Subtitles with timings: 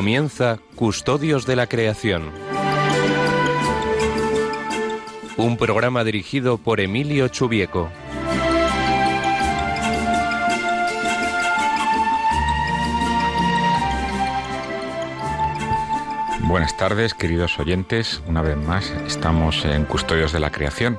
[0.00, 2.32] Comienza Custodios de la Creación.
[5.36, 7.90] Un programa dirigido por Emilio Chubieco.
[16.44, 18.22] Buenas tardes, queridos oyentes.
[18.26, 20.98] Una vez más, estamos en Custodios de la Creación.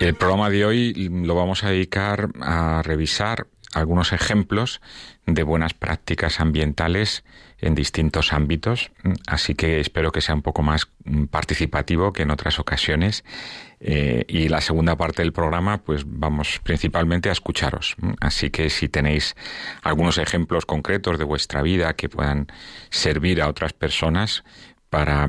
[0.00, 4.80] El programa de hoy lo vamos a dedicar a revisar algunos ejemplos
[5.24, 7.22] de buenas prácticas ambientales
[7.62, 8.90] en distintos ámbitos,
[9.26, 10.88] así que espero que sea un poco más
[11.30, 13.24] participativo que en otras ocasiones.
[13.84, 17.96] Eh, y la segunda parte del programa, pues vamos principalmente a escucharos.
[18.20, 19.34] Así que si tenéis
[19.82, 22.48] algunos ejemplos concretos de vuestra vida que puedan
[22.90, 24.44] servir a otras personas
[24.90, 25.28] para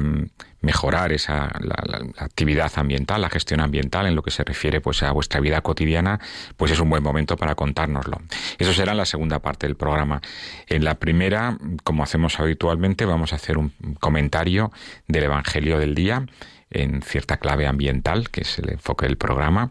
[0.64, 1.75] mejorar esa la,
[2.17, 6.19] actividad ambiental, la gestión ambiental en lo que se refiere pues a vuestra vida cotidiana,
[6.58, 8.22] pues es un buen momento para contárnoslo.
[8.58, 10.22] Eso será la segunda parte del programa.
[10.67, 14.72] En la primera, como hacemos habitualmente, vamos a hacer un comentario
[15.08, 16.25] del Evangelio del día
[16.69, 19.69] en cierta clave ambiental, que es el enfoque del programa.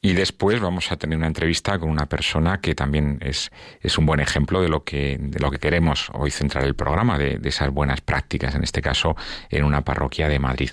[0.00, 4.06] Y después vamos a tener una entrevista con una persona que también es, es un
[4.06, 7.70] buen ejemplo de lo que, de lo que queremos hoy centrar el programa, de, esas
[7.70, 9.16] buenas prácticas, en este caso
[9.50, 10.70] en una parroquia de Madrid.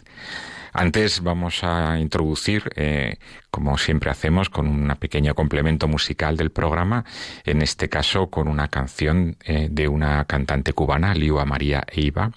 [0.74, 3.18] Antes vamos a introducir, eh,
[3.50, 7.06] como siempre hacemos, con un pequeño complemento musical del programa,
[7.46, 12.32] en este caso con una canción eh, de una cantante cubana, Liua María Eiva.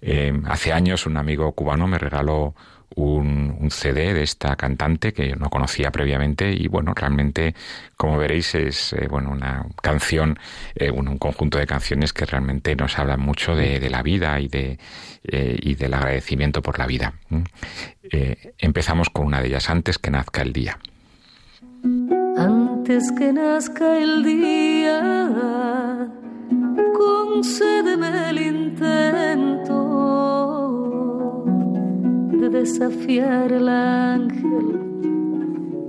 [0.00, 2.54] Eh, hace años un amigo cubano me regaló
[2.96, 7.54] un, CD de esta cantante que yo no conocía previamente y bueno, realmente,
[7.96, 10.38] como veréis, es eh, bueno una canción,
[10.74, 14.78] eh, un, conjunto de canciones que realmente nos hablan mucho de, la vida y, de,
[15.24, 17.14] eh, y del agradecimiento por la vida.
[18.58, 20.78] empezamos con una de ellas, antes que nazca el día.
[22.36, 26.08] Antes que nazca el día,
[26.96, 29.75] concédeme el intento
[32.66, 34.80] desafiar el ángel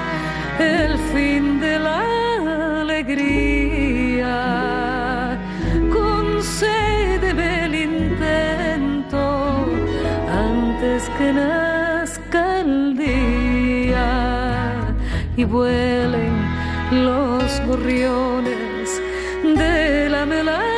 [0.58, 4.38] el fin de la alegría.
[5.92, 9.66] Concédeme el intento
[10.32, 14.74] antes que nazca el día
[15.36, 16.32] y vuelen
[17.04, 19.02] los gorriones
[19.42, 20.75] de la melancolía.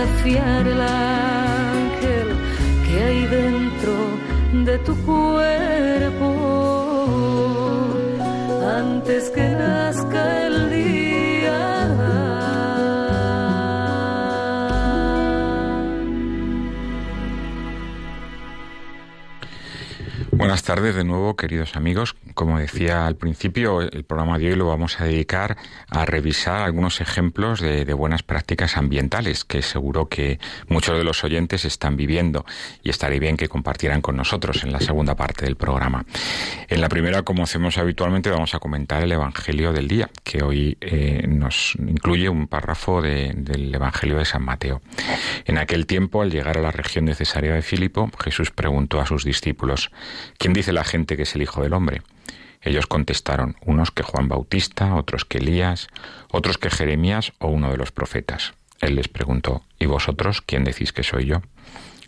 [0.00, 2.28] Desafiar el ángel
[2.86, 3.92] que hay dentro
[4.64, 6.28] de tu cuerpo
[8.66, 11.90] antes que nazca el día.
[20.32, 22.16] Buenas tardes de nuevo, queridos amigos.
[22.72, 25.56] Decía al principio, el programa de hoy lo vamos a dedicar
[25.88, 30.38] a revisar algunos ejemplos de, de, buenas prácticas ambientales que seguro que
[30.68, 32.46] muchos de los oyentes están viviendo
[32.84, 36.04] y estaría bien que compartieran con nosotros en la segunda parte del programa.
[36.68, 40.78] En la primera, como hacemos habitualmente, vamos a comentar el Evangelio del día, que hoy
[40.80, 44.80] eh, nos incluye un párrafo de, del Evangelio de San Mateo.
[45.44, 49.06] En aquel tiempo, al llegar a la región de Cesarea de Filipo, Jesús preguntó a
[49.06, 49.90] sus discípulos,
[50.38, 52.02] ¿quién dice la gente que es el Hijo del Hombre?
[52.62, 55.88] Ellos contestaron, unos que Juan Bautista, otros que Elías,
[56.30, 58.52] otros que Jeremías o uno de los profetas.
[58.80, 61.42] Él les preguntó, ¿y vosotros quién decís que soy yo?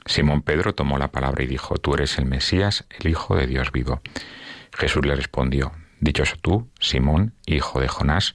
[0.07, 3.73] Simón Pedro tomó la palabra y dijo, Tú eres el Mesías, el Hijo de Dios
[3.73, 4.01] vivo.
[4.73, 8.35] Jesús le respondió, Dichoso tú, Simón, hijo de Jonás,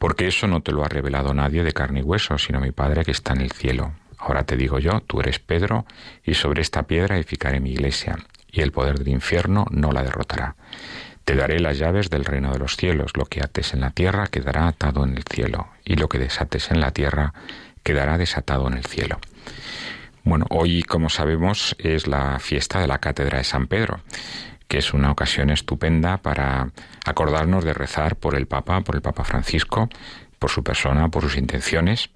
[0.00, 3.04] porque eso no te lo ha revelado nadie de carne y hueso, sino mi Padre
[3.04, 3.92] que está en el cielo.
[4.18, 5.86] Ahora te digo yo, tú eres Pedro,
[6.24, 8.18] y sobre esta piedra edificaré mi iglesia,
[8.50, 10.56] y el poder del infierno no la derrotará.
[11.30, 14.26] Te daré las llaves del reino de los cielos, lo que ates en la tierra
[14.26, 17.34] quedará atado en el cielo, y lo que desates en la tierra
[17.84, 19.20] quedará desatado en el cielo.
[20.24, 24.00] Bueno, hoy, como sabemos, es la fiesta de la Cátedra de San Pedro,
[24.66, 26.72] que es una ocasión estupenda para
[27.06, 29.88] acordarnos de rezar por el Papa, por el Papa Francisco,
[30.40, 32.10] por su persona, por sus intenciones.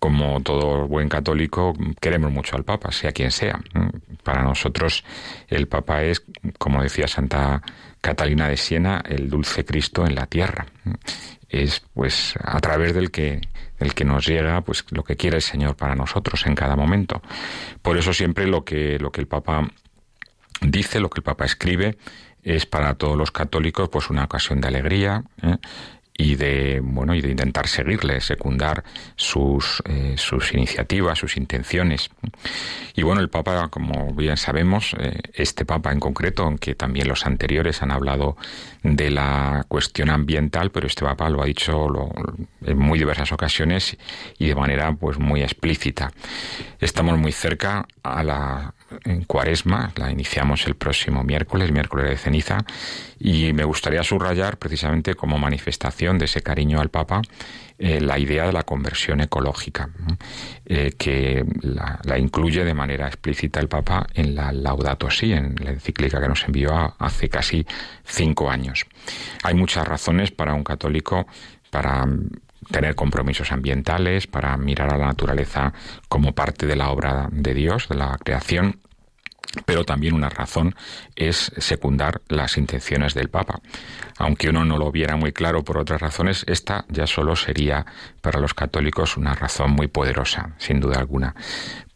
[0.00, 3.60] Como todo buen católico, queremos mucho al Papa, sea quien sea.
[4.24, 5.04] Para nosotros,
[5.46, 6.24] el Papa es,
[6.58, 7.62] como decía Santa
[8.04, 10.66] Catalina de Siena, el dulce Cristo en la tierra.
[11.48, 13.40] Es, pues, a través del que
[13.78, 17.22] el que nos llega pues lo que quiere el Señor para nosotros en cada momento.
[17.80, 19.66] Por eso siempre lo que lo que el Papa
[20.60, 21.96] dice, lo que el Papa escribe
[22.42, 25.56] es para todos los católicos pues una ocasión de alegría ¿eh?
[26.16, 28.84] Y de bueno y de intentar seguirle, secundar
[29.16, 32.10] sus eh, sus iniciativas, sus intenciones.
[32.94, 37.26] Y bueno, el Papa, como bien sabemos, eh, este Papa en concreto, aunque también los
[37.26, 38.36] anteriores han hablado
[38.82, 41.88] de la cuestión ambiental, pero este Papa lo ha dicho
[42.64, 43.96] en muy diversas ocasiones
[44.38, 46.12] y de manera pues muy explícita.
[46.80, 48.74] Estamos muy cerca a la
[49.04, 52.58] en Cuaresma, la iniciamos el próximo miércoles, miércoles de ceniza,
[53.18, 57.22] y me gustaría subrayar precisamente como manifestación de ese cariño al Papa
[57.76, 59.90] eh, la idea de la conversión ecológica,
[60.64, 65.70] eh, que la, incluye de manera explícita el Papa en la Laudato Si, en la
[65.70, 67.66] encíclica que nos envió hace casi
[68.04, 68.86] cinco años.
[69.42, 71.26] Hay muchas razones para un católico
[71.70, 72.06] para
[72.70, 75.72] tener compromisos ambientales, para mirar a la naturaleza
[76.08, 78.80] como parte de la obra de Dios, de la creación,
[79.64, 80.74] pero también una razón
[81.16, 83.60] es secundar las intenciones del Papa.
[84.18, 87.86] Aunque uno no lo viera muy claro por otras razones, esta ya solo sería
[88.20, 91.34] para los católicos una razón muy poderosa, sin duda alguna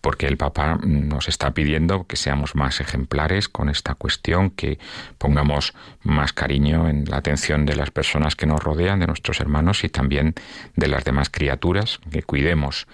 [0.01, 4.79] porque el Papa nos está pidiendo que seamos más ejemplares con esta cuestión, que
[5.19, 9.85] pongamos más cariño en la atención de las personas que nos rodean, de nuestros hermanos
[9.85, 10.35] y también
[10.77, 12.87] de las demás criaturas, que cuidemos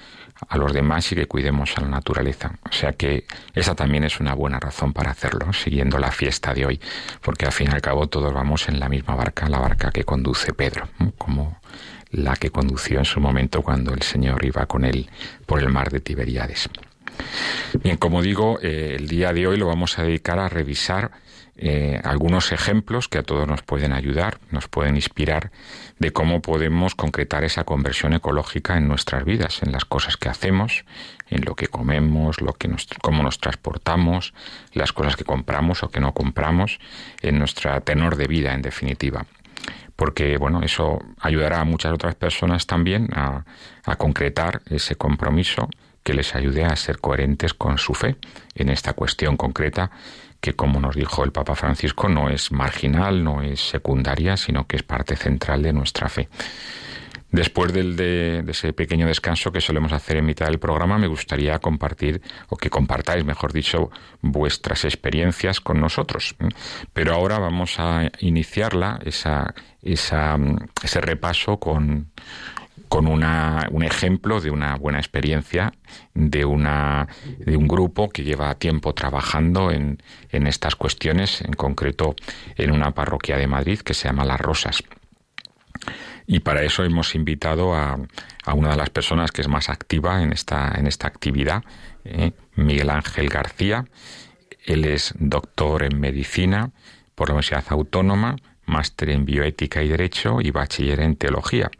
[0.48, 2.52] a los demás y que cuidemos a la naturaleza.
[2.68, 6.66] O sea que esa también es una buena razón para hacerlo, siguiendo la fiesta de
[6.66, 6.80] hoy,
[7.22, 10.04] porque al fin y al cabo todos vamos en la misma barca, la barca que
[10.04, 10.88] conduce Pedro,
[11.18, 11.58] como
[12.10, 15.08] la que condució en su momento cuando el Señor iba con él
[15.46, 16.68] por el mar de Tiberíades.
[17.82, 21.12] Bien, como digo, eh, el día de hoy lo vamos a dedicar a revisar
[21.56, 25.52] eh, algunos ejemplos que a todos nos pueden ayudar, nos pueden inspirar
[26.00, 30.84] de cómo podemos concretar esa conversión ecológica en nuestras vidas, en las cosas que hacemos,
[31.30, 34.34] en lo que comemos, lo que nos, cómo nos transportamos,
[34.72, 36.80] las cosas que compramos o que no compramos,
[37.22, 39.26] en nuestro tenor de vida, en definitiva.
[39.94, 43.44] Porque bueno, eso ayudará a muchas otras personas también a,
[43.84, 45.68] a concretar ese compromiso
[46.02, 48.16] que les ayude a ser coherentes con su fe
[48.56, 49.92] en esta cuestión concreta
[50.44, 54.76] que, como nos dijo el Papa Francisco, no es marginal, no es secundaria, sino que
[54.76, 56.28] es parte central de nuestra fe.
[57.30, 61.58] Después del, de, ese pequeño descanso que solemos hacer en mitad del programa, me gustaría
[61.60, 62.20] compartir,
[62.50, 66.36] o que compartáis, mejor dicho, vuestras experiencias con nosotros.
[66.92, 70.36] Pero ahora vamos a iniciarla, esa, esa,
[70.82, 72.10] ese repaso con,
[72.94, 75.72] con una, un ejemplo de una buena experiencia
[76.14, 77.08] de, una,
[77.40, 82.14] de un grupo que lleva tiempo trabajando en, en estas cuestiones, en concreto
[82.54, 84.84] en una parroquia de Madrid que se llama Las Rosas.
[86.28, 87.98] Y para eso hemos invitado a,
[88.44, 91.64] a, una de las personas que es más activa en esta, en esta actividad,
[92.04, 93.86] eh, Miguel Ángel García.
[94.66, 96.70] Él es doctor en medicina
[97.16, 98.36] por la Universidad Autónoma,
[98.66, 101.72] máster en bioética y derecho y bachiller en teología.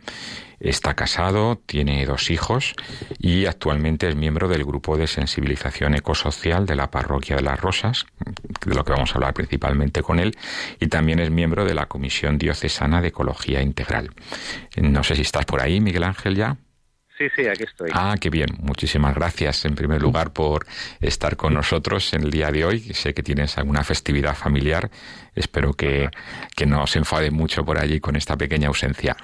[0.64, 2.74] Está casado, tiene dos hijos
[3.18, 8.06] y actualmente es miembro del grupo de sensibilización ecosocial de la parroquia de las Rosas,
[8.64, 10.34] de lo que vamos a hablar principalmente con él,
[10.80, 14.14] y también es miembro de la Comisión Diocesana de Ecología Integral.
[14.78, 16.56] No sé si estás por ahí, Miguel Ángel, ya.
[17.18, 17.90] Sí, sí, aquí estoy.
[17.92, 18.48] Ah, qué bien.
[18.58, 20.66] Muchísimas gracias, en primer lugar, por
[20.98, 22.80] estar con nosotros en el día de hoy.
[22.94, 24.90] Sé que tienes alguna festividad familiar.
[25.34, 26.08] Espero que,
[26.56, 29.14] que no se enfade mucho por allí con esta pequeña ausencia.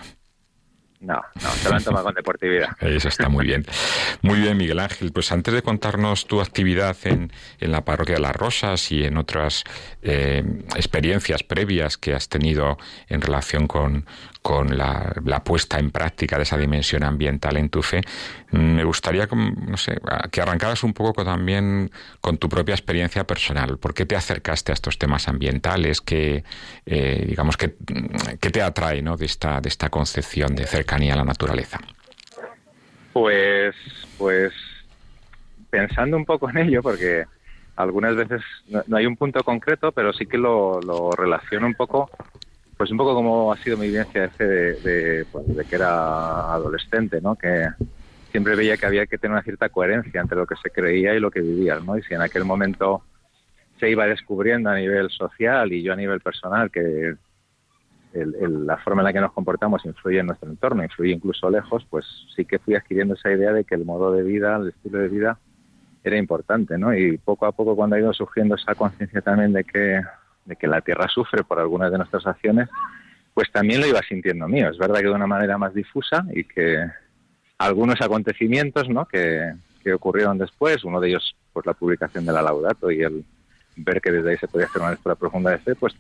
[1.01, 2.69] No, no, se lo han tomado con deportividad.
[2.81, 3.65] Eso está muy bien.
[4.21, 5.13] Muy bien, Miguel Ángel.
[5.13, 9.17] Pues antes de contarnos tu actividad en, en la parroquia de las Rosas y en
[9.17, 9.65] otras
[10.03, 10.45] eh,
[10.77, 12.77] experiencias previas que has tenido
[13.09, 14.05] en relación con,
[14.43, 18.01] con la, puesta en práctica de esa dimensión ambiental en tu fe,
[18.51, 19.29] mm, me gustaría
[20.31, 23.79] que arrancaras un poco también con tu propia experiencia personal.
[23.79, 26.01] ¿Por qué te acercaste a estos temas ambientales?
[26.01, 26.45] ¿Qué,
[26.87, 27.69] eh, digamos, qué
[28.51, 29.17] te atrae ¿no?
[29.17, 31.79] de, esta, de esta concepción de cercanía a la naturaleza?
[33.13, 33.75] Pues,
[34.19, 34.53] pues
[35.69, 37.25] pensando un poco en ello, porque
[37.77, 42.11] algunas veces no, hay un punto concreto, pero sí que lo, lo relaciono un poco
[42.81, 47.37] pues un poco como ha sido mi vivencia de, pues, de, que era adolescente, ¿no?
[47.37, 47.69] Que
[48.31, 51.21] siempre veía que había que tener una cierta coherencia entre lo que se creía y
[51.21, 51.99] lo que vivía, ¿no?
[51.99, 53.03] Y si en aquel momento
[53.79, 57.17] se iba descubriendo a nivel social y yo a nivel personal que
[58.15, 62.07] la forma en la que nos comportamos influye en nuestro entorno, influye incluso lejos, pues
[62.35, 65.09] sí que fui adquiriendo esa idea de que el modo de vida, el estilo de
[65.09, 65.39] vida
[66.03, 66.97] era importante, ¿no?
[66.97, 70.01] Y poco a poco cuando ha ido surgiendo esa conciencia también de que
[70.45, 72.69] de que la Tierra sufre por algunas de nuestras acciones,
[73.35, 74.71] pues también lo iba sintiendo mío.
[74.71, 76.87] Es verdad que de una manera más difusa y que
[77.59, 79.07] algunos acontecimientos ¿no?
[79.07, 79.53] que,
[79.95, 83.25] ocurrieron después, uno de ellos pues la publicación de la Laudato y el
[83.77, 85.95] ver que desde ahí se podía hacer una lectura profunda de fe, pues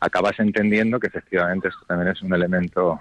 [0.00, 2.98] acabas entendiendo que efectivamente esto también es un elemento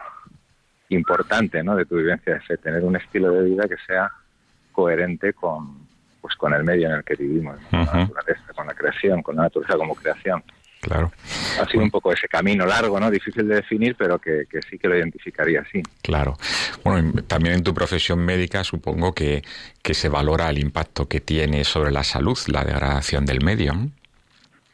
[0.89, 1.75] importante ¿no?
[1.75, 4.11] de tu vivencia de fe, tener un estilo de vida que sea
[4.71, 5.87] coherente con,
[6.21, 9.35] pues, con el medio en el que vivimos, con la naturaleza, con la creación, con
[9.35, 10.43] la naturaleza como creación.
[10.81, 11.11] Claro.
[11.61, 13.11] Ha sido un poco ese camino largo, ¿no?
[13.11, 15.83] Difícil de definir, pero que, sí que lo identificaría así.
[16.01, 16.37] Claro.
[16.83, 19.41] Bueno, también en tu profesión médica supongo que,
[19.81, 23.73] que se valora el impacto que tiene sobre la salud la degradación del medio.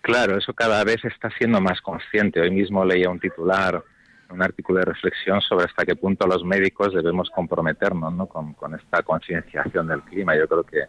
[0.02, 2.40] Claro, eso cada vez está siendo más consciente.
[2.40, 3.84] Hoy mismo leía un titular,
[4.30, 8.28] un artículo de reflexión sobre hasta qué punto los médicos debemos comprometernos ¿no?
[8.28, 10.36] con, con esta concienciación del clima.
[10.38, 10.84] Yo creo que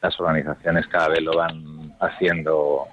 [0.00, 2.86] las organizaciones cada vez lo van haciendo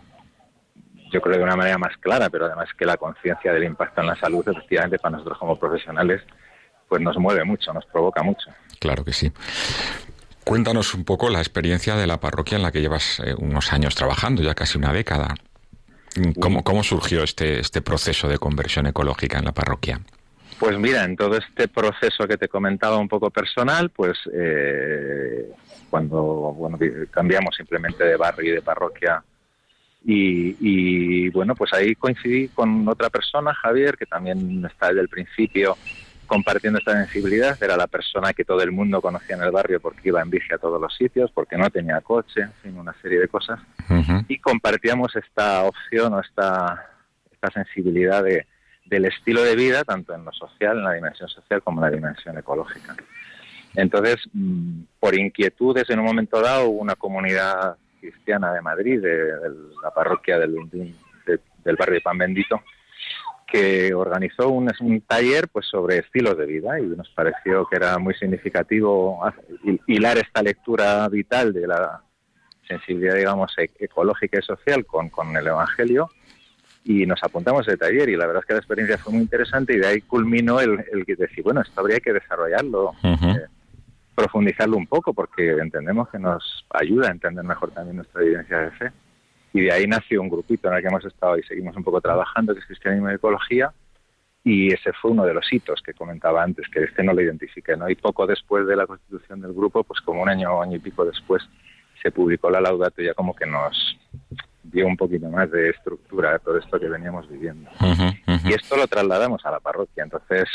[1.12, 4.08] yo creo de una manera más clara, pero además que la conciencia del impacto en
[4.08, 6.22] la salud, efectivamente, para nosotros como profesionales,
[6.88, 8.50] pues nos mueve mucho, nos provoca mucho.
[8.80, 9.32] Claro que sí.
[10.44, 13.96] Cuéntanos un poco la experiencia de la parroquia en la que llevas eh, unos años
[13.96, 15.36] trabajando, ya casi una década.
[16.40, 20.02] ¿Cómo, ¿Cómo surgió este, este proceso de conversión ecológica en la parroquia?
[20.60, 25.52] Pues mira, en todo este proceso que te comentaba un poco personal, pues eh,
[25.90, 26.22] cuando
[26.54, 26.78] bueno,
[27.12, 29.24] cambiamos simplemente de barrio y de parroquia
[30.04, 35.78] y, bueno, pues ahí coincidí con otra persona, Javier, que también está desde el principio
[36.26, 37.62] compartiendo esta sensibilidad.
[37.62, 40.54] Era la persona que todo el mundo conocía en el barrio porque iba en bici
[40.54, 43.60] a todos los sitios, porque no tenía coche, en fin, una serie de cosas.
[44.28, 46.92] Y compartíamos esta opción o esta,
[47.32, 48.46] esta sensibilidad de,
[48.86, 51.96] del estilo de vida, tanto en lo social, en la dimensión social, como en la
[51.96, 52.96] dimensión ecológica.
[53.76, 59.34] Entonces, mm, por inquietudes en un momento dado, hubo una comunidad cristiana de Madrid, de,
[59.84, 60.56] la parroquia del,
[61.64, 62.62] del barrio de Pan Bendito,
[63.52, 67.98] que organizó un, un, taller pues sobre estilos de vida y nos pareció que era
[67.98, 69.20] muy significativo
[69.88, 72.02] hilar esta lectura vital de la
[72.68, 76.10] sensibilidad, digamos, e, ecológica y social con, con el Evangelio
[76.84, 79.22] y nos apuntamos a ese taller y la verdad es que la experiencia fue muy
[79.24, 82.94] interesante y de ahí culminó el, el decir, bueno, esto habría que desarrollarlo
[84.20, 88.72] profundizarlo un poco porque entendemos que nos ayuda a entender mejor también nuestra evidencia de
[88.72, 88.92] fe.
[89.54, 92.02] Y de ahí nació un grupito en el que hemos estado y seguimos un poco
[92.02, 93.72] trabajando, que es Cristianismo y Ecología,
[94.44, 97.76] y ese fue uno de los hitos que comentaba antes, que este no lo identifiqué,
[97.76, 97.90] ¿no?
[97.90, 101.04] Y poco después de la constitución del grupo, pues como un año, año y pico
[101.04, 101.44] después,
[102.02, 103.98] se publicó la Laudato ya como que nos
[104.64, 107.70] dio un poquito más de estructura a todo esto que veníamos viviendo.
[108.44, 110.48] Y esto lo trasladamos a la parroquia, entonces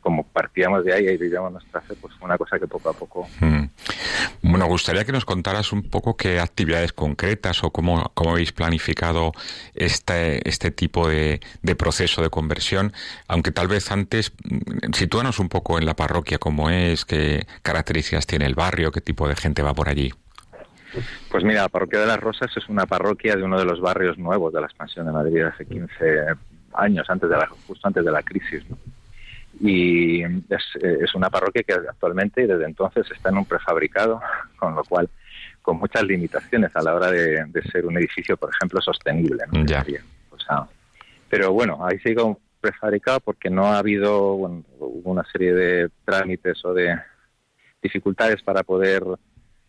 [0.00, 2.92] como partíamos de ahí y vivíamos nuestra fe, pues fue una cosa que poco a
[2.92, 3.28] poco...
[3.40, 3.64] Mm.
[4.42, 9.32] Bueno, gustaría que nos contaras un poco qué actividades concretas o cómo, cómo habéis planificado
[9.74, 12.92] este, este tipo de, de proceso de conversión,
[13.28, 18.26] aunque tal vez antes mm, sitúanos un poco en la parroquia, cómo es, qué características
[18.26, 20.12] tiene el barrio, qué tipo de gente va por allí.
[21.30, 24.18] Pues mira, la parroquia de las Rosas es una parroquia de uno de los barrios
[24.18, 25.94] nuevos de la expansión de Madrid hace 15
[26.74, 28.64] años, antes de la, justo antes de la crisis.
[29.60, 34.20] Y es, una parroquia que actualmente y desde entonces está en un prefabricado,
[34.56, 35.08] con lo cual
[35.60, 39.44] con muchas limitaciones a la hora de, ser un edificio, por ejemplo, sostenible.
[41.28, 46.74] pero bueno, ahí sigue un prefabricado porque no ha habido una serie de trámites o
[46.74, 46.98] de
[47.82, 49.02] dificultades para poder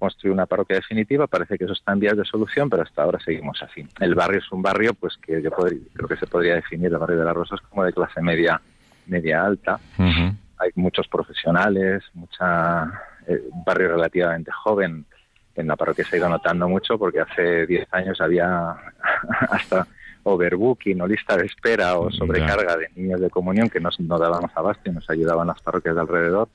[0.02, 3.20] construir una parroquia definitiva, parece que eso está en vías de solución, pero hasta ahora
[3.20, 3.88] seguimos así.
[4.00, 7.20] El barrio es un barrio pues que yo creo que se podría definir el barrio
[7.20, 8.60] de las Rosas como de clase media
[9.06, 9.80] media alta.
[10.00, 12.86] hay muchos profesionales, mucha
[13.28, 15.06] eh, barrio relativamente joven.
[15.54, 18.72] En la parroquia se ha ido notando mucho porque hace 10 años había
[19.52, 19.86] hasta
[20.24, 24.52] overbooking o lista de espera o sobrecarga de niños de comunión que nos, no dábamos
[24.56, 26.50] abasto y nos ayudaban las parroquias de alrededor.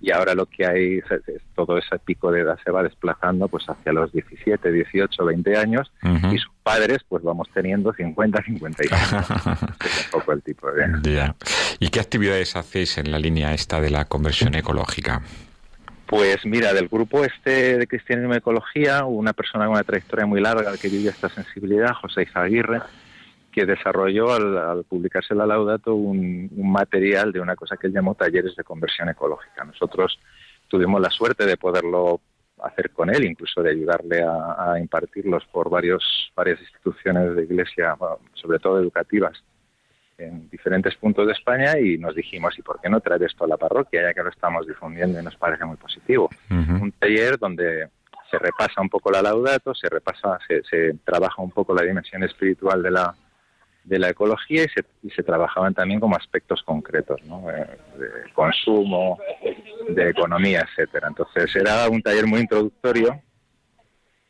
[0.00, 1.04] Y ahora lo que hay es,
[1.54, 5.90] todo ese pico de edad se va desplazando pues hacia los 17, 18, 20 años
[6.32, 8.96] y sus padres pues vamos teniendo 50, 55.
[9.84, 11.34] es un poco el tipo de...
[11.78, 15.22] ¿Y qué actividades hacéis en la línea esta de la conversión ecológica?
[16.10, 20.40] Pues mira, del grupo este de Cristianismo y Ecología, una persona con una trayectoria muy
[20.40, 22.80] larga que vive esta sensibilidad, José Izaguirre,
[23.50, 28.54] que desarrolló al, publicarse la Laudato un, material de una cosa que él llamó talleres
[28.56, 29.64] de conversión ecológica.
[29.64, 30.18] Nosotros
[30.68, 32.20] tuvimos la suerte de poderlo
[32.62, 37.96] hacer con él, incluso de ayudarle a, impartirlos por varios, varias instituciones de iglesia,
[38.34, 39.42] sobre todo educativas,
[40.18, 43.48] en diferentes puntos de España y nos dijimos, ¿y por qué no traer esto a
[43.48, 44.02] la parroquia?
[44.02, 46.28] Ya que lo estamos difundiendo y nos parece muy positivo.
[46.50, 47.88] Un taller donde
[48.30, 52.82] se repasa un poco la laudato, se repasa, se, trabaja un poco la dimensión espiritual
[52.82, 53.14] de la,
[53.90, 57.50] de la ecología y se, y se trabajaban también como aspectos concretos, ¿no?
[57.50, 57.66] Eh,
[57.98, 59.18] de consumo,
[59.88, 61.08] de economía, etcétera.
[61.08, 63.20] Entonces era un taller muy introductorio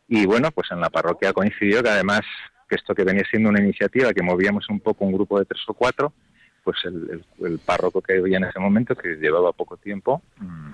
[0.08, 2.22] y bueno, pues en la parroquia coincidió que además
[2.66, 5.60] que esto que venía siendo una iniciativa que movíamos un poco un grupo de tres
[5.66, 6.14] o cuatro,
[6.64, 10.72] pues el, párroco que había en ese momento, que llevaba poco tiempo, mm,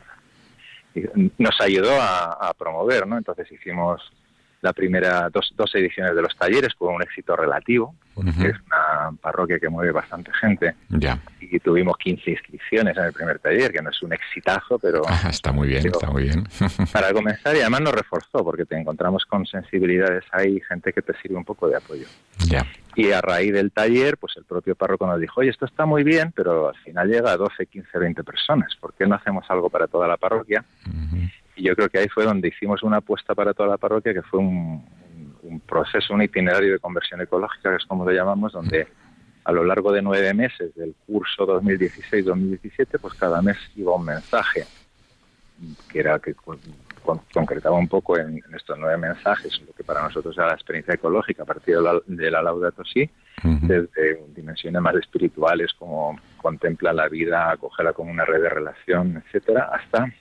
[1.38, 3.18] nos ayudó a, a promover, ¿no?
[3.18, 4.00] Entonces hicimos
[4.66, 9.16] la primera dos, dos ediciones de los talleres con un éxito relativo, porque es una
[9.20, 10.74] parroquia que mueve bastante gente.
[10.88, 11.20] Ya.
[11.40, 15.02] Y tuvimos 15 inscripciones en el primer taller, que no es un exitazo, pero...
[15.30, 16.44] está muy bien, está muy bien.
[16.92, 21.12] para comenzar, y además nos reforzó, porque te encontramos con sensibilidades ahí, gente que te
[21.22, 22.06] sirve un poco de apoyo.
[22.48, 22.66] Ya.
[22.96, 26.02] Y a raíz del taller, pues el propio párroco nos dijo, oye, esto está muy
[26.02, 28.74] bien, pero al final llega a 12, 15, 20 personas.
[28.80, 30.64] ¿Por qué no hacemos algo para toda la parroquia?
[31.56, 34.22] Y yo creo que ahí fue donde hicimos una apuesta para toda la parroquia, que
[34.22, 34.84] fue un,
[35.66, 38.86] proceso, un itinerario de conversión ecológica, que es como lo llamamos, donde
[39.44, 44.66] a lo largo de nueve meses del curso 2016-2017, pues cada mes iba un mensaje
[45.88, 46.34] que era que
[47.32, 51.44] concretaba un poco en, estos nueve mensajes lo que para nosotros era la experiencia ecológica
[51.44, 53.08] a partir de la, de la Laudato Si,
[53.42, 59.70] desde dimensiones más espirituales como contempla la vida, acogerla como una red de relación, etcétera,
[59.72, 60.12] hasta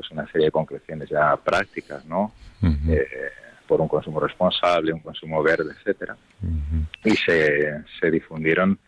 [0.00, 2.32] pues una serie de concreciones ya prácticas, ¿no?
[2.62, 3.06] Eh,
[3.66, 6.16] por un consumo responsable, un consumo verde, etcétera.
[7.04, 8.78] Y se, se difundieron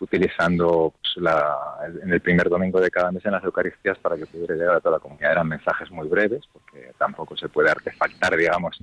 [0.00, 1.56] utilizando pues, la,
[2.02, 4.80] en el primer domingo de cada mes en las Eucaristías para que pudiera llegar a
[4.80, 5.32] toda la comunidad.
[5.32, 8.76] Eran mensajes muy breves, porque tampoco se puede artefactar, digamos,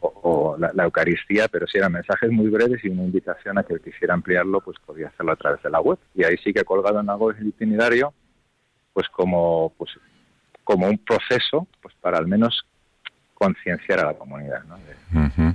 [0.00, 4.14] o, la, Eucaristía, pero sí eran mensajes muy breves y una invitación a que quisiera
[4.14, 5.98] ampliarlo, pues podía hacerlo a través de la web.
[6.14, 8.14] Y ahí sí que colgado en algo el itinerario,
[8.92, 9.90] pues como pues
[10.66, 12.66] como un proceso pues para al menos
[13.34, 14.76] concienciar a la comunidad ¿no?
[14.78, 15.54] de,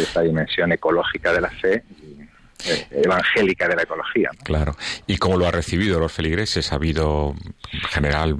[0.00, 2.22] esta dimensión ecológica de la fe y
[2.64, 4.30] eh, evangélica de la ecología.
[4.44, 4.76] Claro.
[5.08, 6.72] ¿Y cómo lo ha recibido los feligreses?
[6.72, 7.34] ¿Ha habido,
[7.72, 8.36] en general,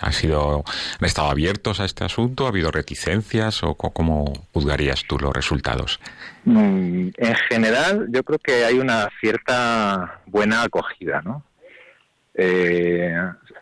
[0.00, 0.64] ha sido,
[0.98, 2.46] han estado abiertos a este asunto?
[2.46, 3.62] ¿Ha habido reticencias?
[3.62, 6.00] ¿O cómo juzgarías tú los resultados?
[6.44, 11.44] Mm, en general, yo creo que hay una cierta buena acogida, ¿no?
[12.38, 13.14] Eh,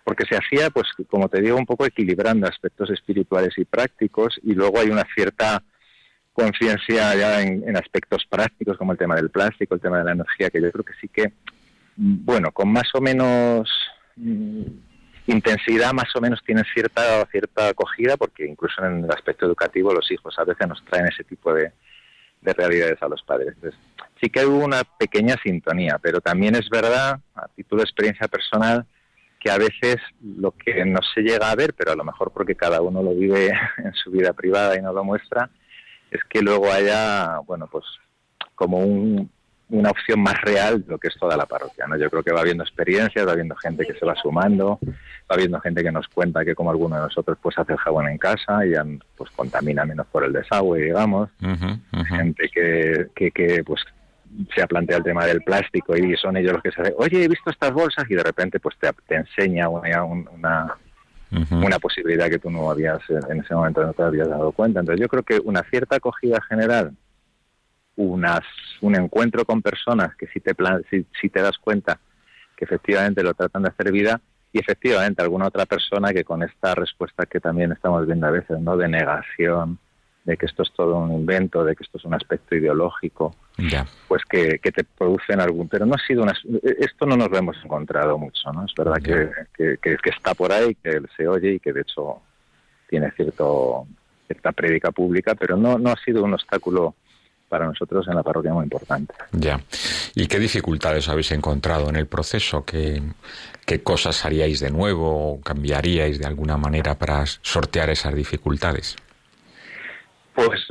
[0.03, 4.53] porque se hacía, pues como te digo, un poco equilibrando aspectos espirituales y prácticos y
[4.55, 5.63] luego hay una cierta
[6.33, 10.51] conciencia ya en, aspectos prácticos como el tema del plástico, el tema de la energía,
[10.51, 11.33] que yo creo que sí que,
[11.97, 13.71] bueno, con más o menos
[14.17, 14.63] mm,
[15.29, 20.11] intensidad, más o menos tienen cierta, cierta acogida, porque incluso en el aspecto educativo los
[20.11, 21.71] hijos a veces nos traen ese tipo de,
[22.45, 23.55] de realidades a los padres.
[24.21, 28.87] Sí que hubo una pequeña sintonía, pero también es verdad, a título de experiencia personal,
[29.41, 32.55] que a veces lo que no se llega a ver, pero a lo mejor porque
[32.55, 35.51] cada uno lo vive en su vida privada y no lo muestra,
[36.11, 37.85] es que luego haya, bueno, pues
[38.55, 38.79] como
[39.75, 41.97] una opción más real de lo que es toda la parroquia, ¿no?
[41.97, 45.61] Yo creo que va habiendo experiencias, va habiendo gente que se va sumando, va habiendo
[45.61, 48.65] gente que nos cuenta que como alguno de nosotros pues hace el jabón en casa
[48.65, 48.73] y
[49.17, 51.31] pues contamina menos por el desagüe, digamos,
[52.09, 53.83] gente que, que, que pues
[54.55, 57.25] se ha planteado el tema del plástico y son ellos los que se dicen, oye,
[57.25, 60.77] he visto estas bolsas y de repente pues te, te enseña una, una,
[61.31, 64.81] una, posibilidad que tú no habías, en ese momento no te habías dado cuenta.
[64.81, 66.97] Entonces yo creo que una cierta acogida general,
[67.97, 68.43] unas,
[68.81, 71.99] un encuentro con personas que si te, plan, si, si te das cuenta
[72.57, 74.21] que efectivamente lo tratan de hacer vida
[74.53, 78.61] y efectivamente alguna otra persona que con esta respuesta que también estamos viendo a veces,
[78.61, 78.77] ¿no?
[78.77, 79.79] De negación,
[80.25, 83.35] de que esto es todo un invento, de que esto es un aspecto ideológico,
[84.09, 85.69] pues que, que, te producen algún...
[85.69, 86.33] Pero no ha sido una...
[86.63, 88.65] Esto no nos lo hemos encontrado mucho, ¿no?
[88.65, 92.23] Es verdad que, que, que, está por ahí, que se oye y que de hecho
[92.89, 93.87] tiene cierto
[94.27, 96.95] cierta prédica pública, pero no, no ha sido un obstáculo
[97.49, 99.15] para nosotros en la parroquia muy importante.
[99.33, 99.61] Ya.
[100.15, 102.65] ¿Y qué dificultades habéis encontrado en el proceso?
[102.65, 103.03] ¿Qué,
[103.67, 108.97] qué cosas haríais de nuevo o cambiaríais de alguna manera para sortear esas dificultades?
[110.35, 110.67] Pues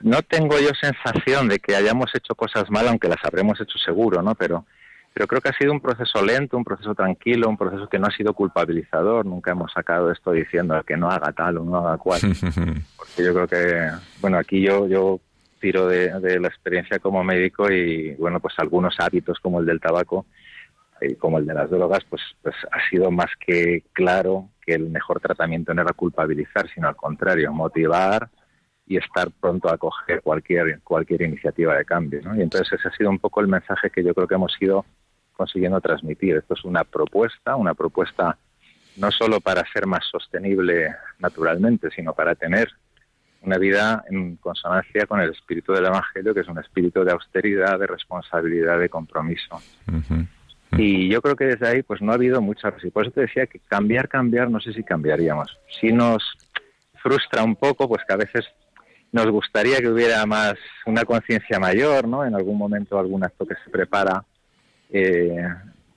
[0.00, 4.22] no tengo yo sensación de que hayamos hecho cosas mal, aunque las habremos hecho seguro,
[4.22, 4.34] ¿no?
[4.34, 4.64] Pero,
[5.12, 8.06] pero creo que ha sido un proceso lento, un proceso tranquilo, un proceso que no
[8.06, 9.26] ha sido culpabilizador.
[9.26, 12.20] Nunca hemos sacado esto diciendo que no haga tal o no haga cual.
[12.96, 15.20] Porque yo creo que, bueno, aquí yo, yo
[15.60, 20.26] tiro de, la experiencia como médico y, bueno, pues algunos hábitos como el del tabaco
[21.00, 24.90] y como el de las drogas, pues, pues ha sido más que claro que el
[24.90, 28.28] mejor tratamiento no era culpabilizar, sino al contrario, motivar,
[28.90, 32.20] y estar pronto a acoger cualquier, cualquier iniciativa de cambio.
[32.24, 32.34] ¿no?
[32.34, 34.84] Y entonces ese ha sido un poco el mensaje que yo creo que hemos ido
[35.32, 36.36] consiguiendo transmitir.
[36.36, 38.36] Esto es una propuesta, una propuesta
[38.96, 42.68] no solo para ser más sostenible naturalmente, sino para tener
[43.42, 47.78] una vida en consonancia con el espíritu del Evangelio, que es un espíritu de austeridad,
[47.78, 49.60] de responsabilidad, de compromiso.
[50.76, 52.72] Y yo creo que desde ahí pues no ha habido mucha...
[52.82, 55.58] Y por eso te decía que cambiar, cambiar, no sé si cambiaríamos.
[55.80, 56.22] Si nos
[57.02, 58.44] frustra un poco, pues que a veces
[59.12, 60.54] nos gustaría que hubiera más
[60.86, 62.24] una conciencia mayor, ¿no?
[62.24, 64.24] En algún momento algún acto que se prepara,
[64.90, 65.48] eh,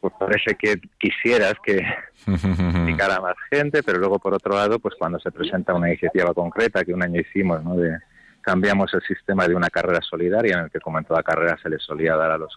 [0.03, 1.81] pues parece que quisieras que
[2.85, 6.83] picara más gente, pero luego por otro lado, pues cuando se presenta una iniciativa concreta
[6.83, 7.77] que un año hicimos, ¿no?
[7.77, 7.97] De
[8.41, 11.69] cambiamos el sistema de una carrera solidaria en el que como en toda carrera se
[11.69, 12.51] les solía dar a los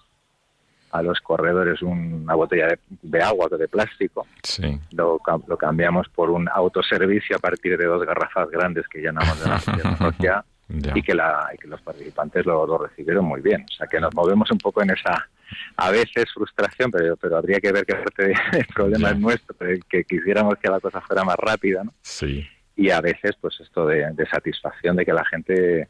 [0.90, 4.26] a los corredores una botella de, agua de plástico.
[4.42, 4.80] Sí.
[4.90, 9.48] Lo, lo, cambiamos por un autoservicio a partir de dos garrafas grandes que llenamos de
[9.48, 9.61] la
[9.98, 13.64] parroquia y, que la, y que los participantes lo, lo, recibieron muy bien.
[13.70, 15.28] O sea que nos movemos un poco en esa,
[15.76, 19.56] a veces, frustración, pero, pero habría que ver qué parte del problema es nuestro,
[19.88, 21.85] que quisiéramos que la cosa fuera más rápida.
[21.85, 21.92] ¿no?
[22.02, 22.46] Sí.
[22.76, 25.88] Y a veces, pues esto de, de satisfacción de que la gente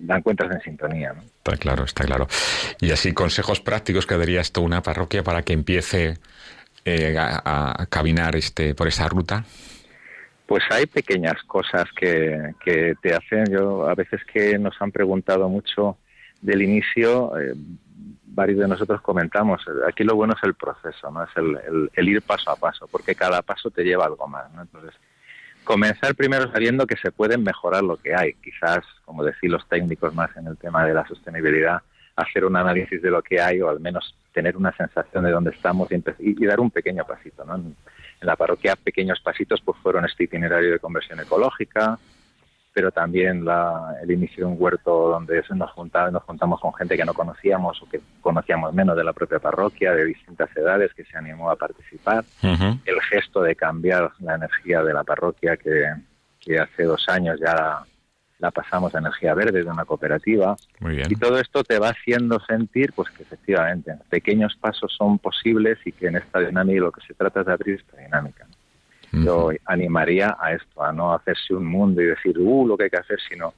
[0.00, 1.12] dan cuentas en sintonía.
[1.12, 1.22] ¿no?
[1.22, 2.26] Está claro, está claro.
[2.80, 6.18] Y así, consejos prácticos que daría esto una parroquia para que empiece
[6.84, 9.44] eh, a, caminar este, por esa ruta.
[10.46, 13.46] Pues hay pequeñas cosas que, que te hacen.
[13.50, 15.96] Yo a veces que nos han preguntado mucho
[16.40, 17.54] del inicio, eh,
[18.34, 22.50] varios de nosotros comentamos, aquí lo bueno es el proceso, no es el, ir paso
[22.50, 24.50] a paso, porque cada paso te lleva algo más.
[24.52, 24.62] ¿no?
[24.62, 24.94] Entonces,
[25.64, 28.34] comenzar primero sabiendo que se pueden mejorar lo que hay.
[28.34, 31.82] Quizás, como decir los técnicos más en el tema de la sostenibilidad,
[32.16, 35.50] hacer un análisis de lo que hay o al menos tener una sensación de dónde
[35.50, 37.44] estamos y, y dar un pequeño pasito.
[37.44, 37.56] ¿no?
[37.56, 37.76] En,
[38.20, 41.98] en, la parroquia, pequeños pasitos pues fueron este itinerario de conversión ecológica,
[42.72, 46.96] pero también la, el inicio de un huerto donde nos, juntaba, nos juntamos con gente
[46.96, 51.04] que no conocíamos o que conocíamos menos de la propia parroquia, de distintas edades, que
[51.04, 52.24] se animó a participar.
[52.42, 52.80] Uh -huh.
[52.84, 55.92] El gesto de cambiar la energía de la parroquia, que,
[56.40, 57.84] que hace dos años ya la,
[58.38, 60.56] la, pasamos a energía verde de una cooperativa.
[60.80, 61.08] Muy bien.
[61.10, 65.92] Y todo esto te va haciendo sentir pues que efectivamente pequeños pasos son posibles y
[65.92, 68.46] que en esta dinámica lo que se trata es de abrir esta dinámica
[69.12, 72.90] yo animaría a esto, a no hacerse un mundo y decir, uh, lo que hay
[72.90, 73.52] que hacer, sino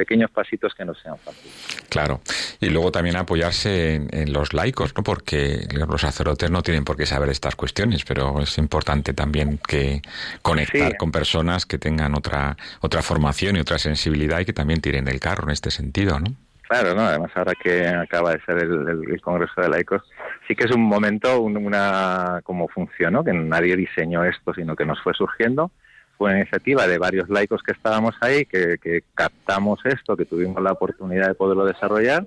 [0.00, 1.84] pequeños pasitos que no sean fáciles.
[1.90, 2.20] Claro,
[2.58, 5.02] y luego también apoyarse en, en, los laicos, ¿no?
[5.02, 10.00] Porque los sacerdotes no tienen por qué saber estas cuestiones, pero es importante también que
[10.40, 10.96] conectar sí.
[10.96, 15.20] con personas que tengan otra otra formación y otra sensibilidad y que también tiren el
[15.20, 16.34] carro en este sentido, ¿no?
[16.70, 17.02] Claro, ¿no?
[17.02, 20.02] Además, ahora que acaba de ser el, el, el, Congreso de Laicos,
[20.50, 24.84] sí que es un momento, un, una como funcionó, que nadie diseñó esto, sino que
[24.84, 25.70] nos fue surgiendo.
[26.18, 30.60] Fue una iniciativa de varios laicos que estábamos ahí, que, que captamos esto, que tuvimos
[30.60, 32.26] la oportunidad de poderlo desarrollar.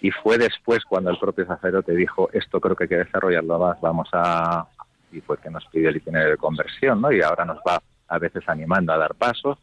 [0.00, 3.80] Y fue después cuando el propio sacerdote dijo, esto creo que hay que desarrollarlo más,
[3.80, 4.64] vamos a...
[5.10, 7.10] Y fue que nos pidió el itinerario de conversión, ¿no?
[7.10, 9.58] Y ahora nos va a veces animando a dar pasos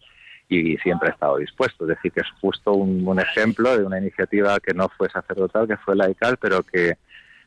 [0.49, 1.85] y siempre ha estado dispuesto.
[1.85, 5.69] Es decir, que es justo un, un, ejemplo de una iniciativa que no fue sacerdotal,
[5.69, 6.97] que fue laical, pero que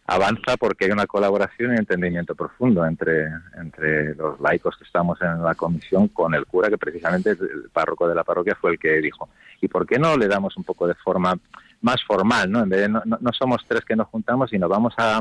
[0.06, 5.42] avanza porque hay una colaboración y entendimiento profundo entre, entre los laicos que estamos en
[5.42, 9.00] la comisión con el cura, que precisamente el párroco de la parroquia fue el que
[9.00, 9.28] dijo,
[9.60, 11.34] ¿y por qué no le damos un poco de forma
[11.80, 12.50] más formal?
[12.50, 12.62] ¿no?
[12.62, 15.20] En vez de no, no, somos tres que nos juntamos, sino vamos a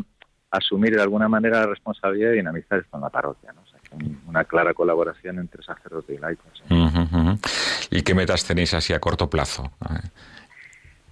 [0.51, 3.53] asumir de alguna manera la responsabilidad de dinamizar esto en la parroquia.
[3.53, 3.61] ¿no?
[3.61, 6.63] O una clara colaboración entre sacerdote y laicos.
[6.69, 7.87] -huh.
[7.91, 9.71] ¿Y qué metas tenéis así a corto plazo?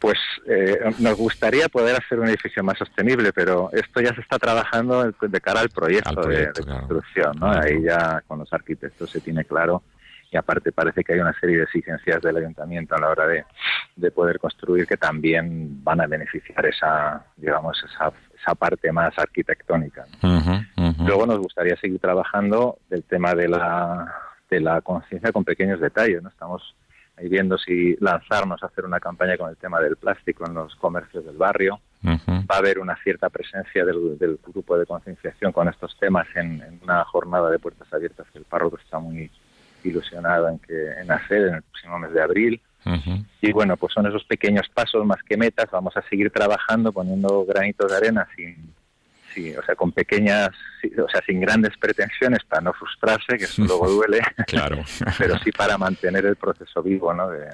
[0.03, 4.37] Pues eh, nos gustaría poder hacer un edificio más sostenible, pero esto ya se está
[4.37, 7.55] trabajando de cara al proyecto, al proyecto de, de, construcción, claro.
[7.55, 7.61] ¿no?
[7.61, 9.81] Ahí ya con los arquitectos se tiene claro
[10.29, 13.45] y aparte parece que hay una serie de exigencias del ayuntamiento a la hora de,
[13.95, 20.05] de poder construir que también van a beneficiar esa, digamos, esa, esa parte más arquitectónica.
[20.99, 24.13] Luego nos gustaría seguir trabajando del tema de la,
[24.49, 26.27] de la conciencia con pequeños detalles, ¿no?
[26.27, 26.75] Estamos
[27.17, 30.75] ahí viendo si lanzarnos a hacer una campaña con el tema del plástico en los
[30.75, 31.79] comercios del barrio.
[32.05, 36.79] Va a haber una cierta presencia del, grupo de concienciación con estos temas en, en,
[36.83, 39.31] una jornada de puertas abiertas que el párroco está muy
[39.85, 42.61] ilusionado en que en hacer en el próximo mes de abril.
[43.41, 45.71] Y bueno, pues son esos pequeños pasos más que metas.
[45.71, 48.73] Vamos a seguir trabajando poniendo granitos de arena sin,
[49.33, 50.49] sí, o sea, con pequeñas,
[50.83, 54.19] o sea, sin grandes pretensiones para no frustrarse, que eso luego duele.
[54.47, 54.77] claro.
[55.17, 57.29] pero sí para mantener el proceso vivo, ¿no?
[57.29, 57.47] De,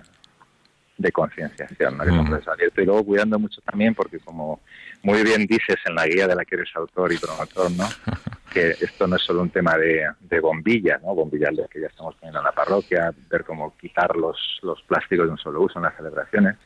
[1.00, 2.04] de concienciación, ¿no?
[2.04, 2.82] que.
[2.82, 4.62] Y luego cuidando mucho también, porque como
[5.02, 7.88] muy bien dices en la guía de la que eres autor y promotor, ¿no?
[8.54, 11.16] que esto no es solo un tema de, de bombilla, ¿no?
[11.16, 15.32] bombillas que ya estamos poniendo en la parroquia, ver cómo quitar los, los plásticos de
[15.32, 16.58] un solo uso en las celebraciones,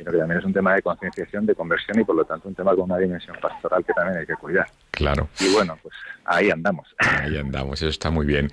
[0.00, 2.54] sino que también es un tema de concienciación, de conversión y por lo tanto un
[2.54, 4.66] tema con una dimensión pastoral que también hay que cuidar.
[4.92, 5.28] Claro.
[5.38, 6.88] Y bueno, pues ahí andamos.
[6.98, 8.50] Ahí andamos, eso está muy bien.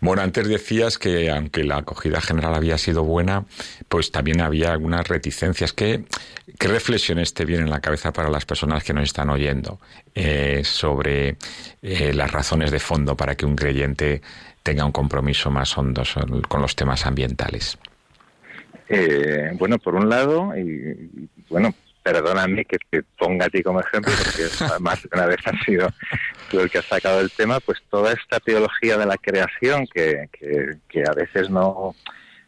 [0.00, 3.44] Bueno, antes decías que aunque la acogida general había sido buena,
[3.88, 5.72] pues también había algunas reticencias.
[5.72, 6.04] ¿Qué,
[6.58, 9.78] qué reflexiones te vienen en la cabeza para las personas que nos están oyendo
[10.16, 11.36] eh, sobre
[11.82, 14.22] eh, las razones de fondo para que un creyente
[14.64, 16.02] tenga un compromiso más hondo
[16.48, 17.78] con los temas ambientales?
[18.92, 21.72] Eh, bueno, por un lado, y, bueno,
[22.02, 24.42] perdóname que te ponga a ti como ejemplo, porque
[24.80, 25.88] más de una vez ha sido
[26.50, 30.28] tú el que has sacado el tema, pues toda esta teología de la creación que,
[30.88, 31.94] que, a veces no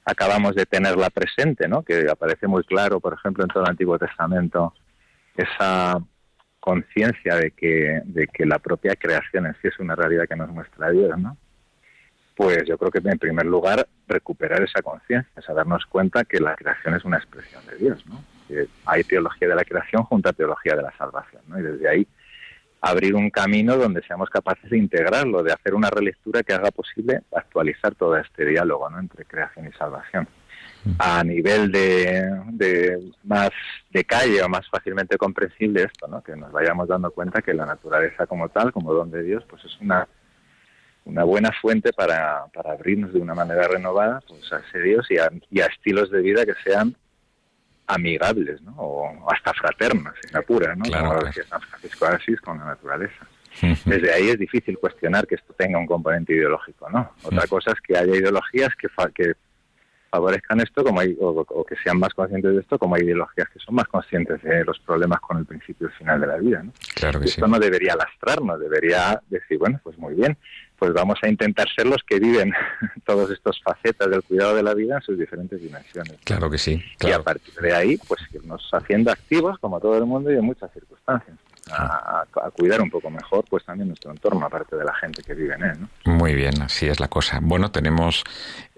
[0.05, 1.85] acabamos de tenerla presente, ¿no?
[1.85, 4.75] Que aparece muy claro, por ejemplo, en todo el Antiguo Testamento,
[5.37, 6.01] esa
[6.59, 10.51] conciencia de que, de que la propia creación en sí es una realidad que nos
[10.51, 11.37] muestra Dios, ¿no?
[12.43, 16.57] Pues yo creo que en primer lugar recuperar esa conciencia, o darnos cuenta que la
[16.57, 18.23] creación es una expresión de Dios, ¿no?
[18.49, 21.59] Que hay teología de la creación junto a teología de la salvación, ¿no?
[21.59, 22.07] Y desde ahí
[22.81, 27.21] abrir un camino donde seamos capaces de integrarlo, de hacer una relectura que haga posible
[27.33, 28.99] actualizar todo este diálogo ¿no?
[28.99, 30.27] entre creación y salvación.
[30.99, 33.51] A nivel de, de, más
[33.91, 36.25] de calle o más fácilmente comprensible esto, ¿no?
[36.25, 39.65] que nos vayamos dando cuenta que la naturaleza como tal, como don de Dios, pues
[39.65, 40.09] es una
[41.05, 45.19] una buena fuente para, para abrirnos de una manera renovada pues, a ese Dios y
[45.19, 46.97] a, y a estilos de vida que sean
[47.87, 48.75] amigables, ¿no?
[48.77, 50.85] O hasta fraternos, en la pura, ¿no?
[50.85, 53.27] Claro, Como decía San Francisco Asís con la naturaleza.
[53.85, 57.13] Desde ahí es difícil cuestionar que esto tenga un componente ideológico, ¿no?
[57.23, 59.35] Otra cosa es que haya ideologías que, que
[60.11, 63.59] favorezcan esto como hay, o, que sean más conscientes de esto, como hay ideologías que
[63.59, 66.63] son más conscientes de los problemas con el principio y final de la vida.
[66.63, 66.73] ¿no?
[66.95, 70.37] Claro que esto no debería lastrarnos, debería decir, bueno, pues muy bien,
[70.83, 72.53] pues vamos a intentar ser los que viven
[73.07, 76.15] todas estas facetas del cuidado de la vida en sus diferentes dimensiones.
[76.25, 76.83] Claro que sí.
[77.03, 80.45] Y a partir de ahí, pues irnos haciendo activos, como todo el mundo y en
[80.45, 81.37] muchas circunstancias.
[81.71, 82.25] A,
[82.57, 85.63] cuidar un poco mejor pues también nuestro entorno, aparte de la gente que vive en
[85.63, 85.81] él.
[85.83, 86.15] ¿no?
[86.15, 87.39] Muy bien, así es la cosa.
[87.41, 88.25] Bueno, tenemos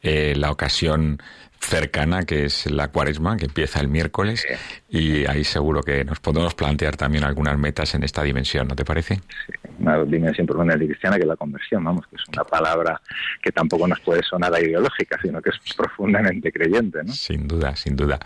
[0.02, 1.22] eh, la ocasión
[1.64, 4.46] cercana, que es la cuaresma, que empieza el miércoles,
[4.88, 8.84] y ahí seguro que nos podemos plantear también algunas metas en esta dimensión, ¿no te
[8.84, 9.16] parece?
[9.46, 13.00] Sí, una dimensión profundamente cristiana que es la conversión, vamos, que es una palabra
[13.42, 17.12] que tampoco nos puede sonar a ideológica, sino que es profundamente creyente, ¿no?
[17.12, 18.18] Sin duda, sin duda.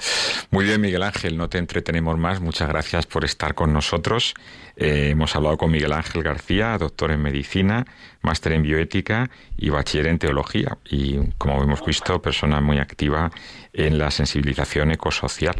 [0.50, 4.34] Muy bien, Miguel Ángel, no te entretenemos más, muchas gracias por estar con nosotros.
[4.76, 7.84] Eh, hemos hablado con Miguel Ángel García, doctor en medicina,
[8.22, 13.27] máster en bioética y bachiller en teología, y como hemos visto, persona muy activa
[13.72, 15.56] en la sensibilización ecosocial.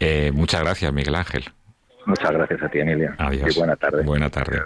[0.00, 1.44] Eh, muchas gracias, Miguel Ángel.
[2.06, 3.14] Muchas gracias a ti, Emilia.
[3.18, 3.56] Adiós.
[3.56, 4.02] Y buena tarde.
[4.02, 4.62] Buena tarde.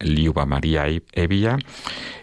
[0.00, 1.58] Liuba María Evilla,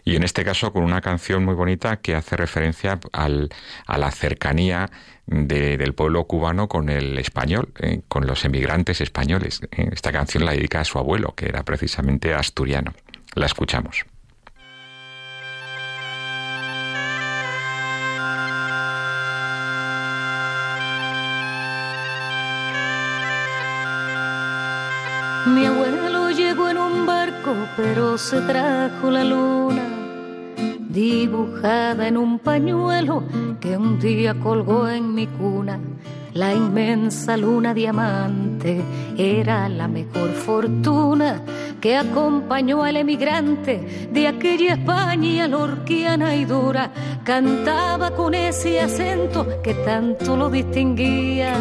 [0.03, 4.89] y en este caso con una canción muy bonita que hace referencia a la cercanía
[5.25, 9.61] del pueblo cubano con el español, eh, con los emigrantes españoles.
[9.71, 12.93] Eh, esta canción la dedica a su abuelo, que era precisamente asturiano.
[13.35, 14.05] La escuchamos.
[27.75, 29.83] Pero se trajo la luna
[30.89, 33.23] dibujada en un pañuelo
[33.59, 35.79] que un día colgó en mi cuna.
[36.33, 38.81] La inmensa luna diamante
[39.17, 41.41] era la mejor fortuna
[41.79, 46.91] que acompañó al emigrante de aquella España lorquiana y dura.
[47.23, 51.55] Cantaba con ese acento que tanto lo distinguía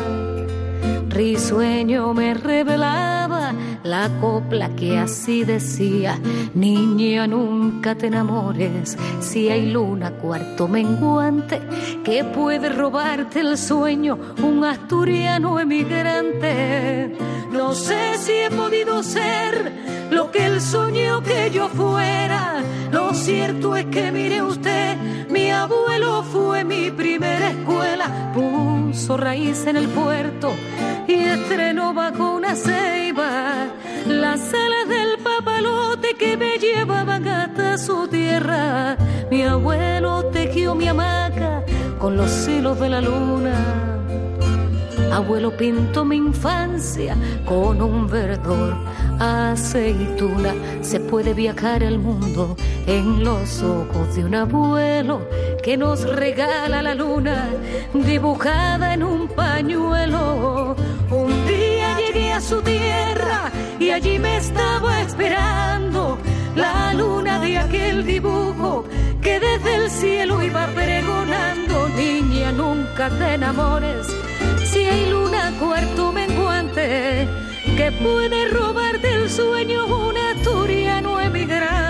[1.13, 3.53] risueño me revelaba
[3.85, 6.19] la copla que así decía,
[6.55, 11.61] niña nunca te enamores, si hay luna cuarto menguante,
[12.05, 17.17] que puede robarte el sueño un asturiano emigrante.
[17.53, 23.77] No sé si he podido ser lo que él soñó que yo fuera, lo cierto
[23.77, 24.97] es que mire usted,
[25.29, 30.53] mi abuelo fue mi primera escuela, puso raíz en el puerto
[31.09, 33.69] y estrenó bajo una ceiba
[34.07, 38.97] las alas del papalote que me llevaban hasta su tierra.
[39.31, 41.65] Mi abuelo tejió mi hamaca
[41.99, 44.02] con los hilos de la luna.
[45.13, 48.75] Abuelo pintó mi infancia con un verdor
[49.21, 50.55] aceituna.
[50.81, 55.29] Se puede viajar al mundo en los ojos de un abuelo
[55.63, 57.47] que nos regala la luna
[57.93, 60.77] dibujada en un pañuelo.
[61.11, 66.17] Un día llegué a su tierra y allí me estaba esperando
[66.57, 68.87] la luna de aquel dibujo
[69.21, 71.89] que desde el cielo iba pregonando.
[71.91, 74.07] Niña, nunca te enamores
[74.73, 77.29] si hay luna cuarto menguante
[77.77, 81.82] que puede robar del sueño un asturiano emigrante.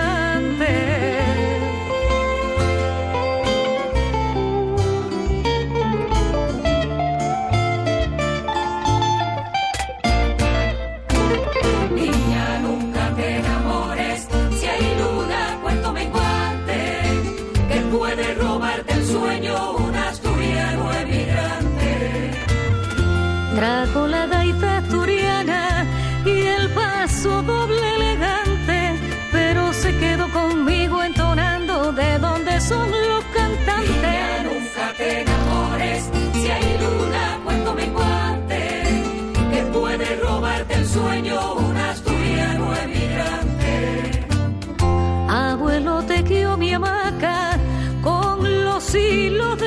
[27.22, 28.98] Paso doble elegante,
[29.30, 34.42] pero se quedó conmigo entonando de donde son los cantantes.
[34.42, 38.82] nunca te enamores, si hay luna, cuento menguante,
[39.52, 44.26] que puede robarte el sueño un asturiano emigrante.
[45.28, 47.56] Abuelo te quiero mi hamaca
[48.02, 49.61] con los hilos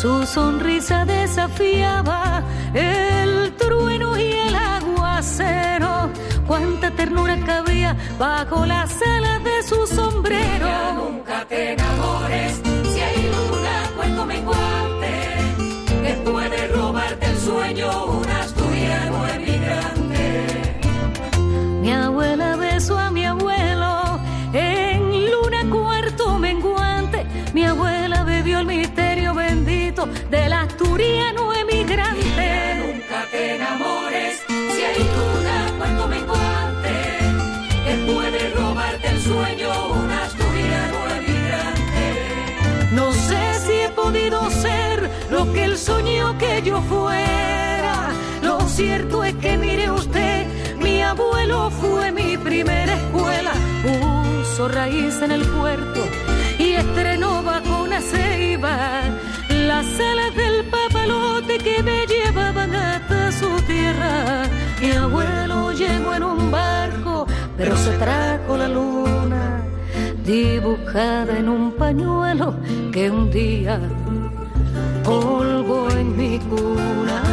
[0.00, 6.08] Su sonrisa desafiaba el trueno y el aguacero.
[6.46, 10.68] Cuánta ternura cabía bajo las alas de su sombrero.
[10.94, 12.62] Nunca te enamores,
[30.30, 32.76] del asturiano emigrante.
[32.78, 36.94] Nunca te enamores, si hay luna, cuento menguante,
[37.84, 42.92] que puede robarte el sueño un asturiano emigrante.
[42.92, 48.10] No sé si he podido ser lo que él soñó que yo fuera.
[48.42, 50.46] Lo cierto es que mire usted,
[50.78, 53.52] mi abuelo fue mi primera escuela.
[53.82, 56.06] Puso raíz en el puerto
[56.58, 59.02] y estrenó bajo una ceiba
[60.00, 64.44] alas del papalote que me llevaban hasta su tierra.
[64.80, 69.64] Mi abuelo llegó en un barco, pero se trajo la luna
[70.24, 72.54] dibujada en un pañuelo
[72.92, 73.80] que un día
[75.04, 77.29] colgó en mi cuna.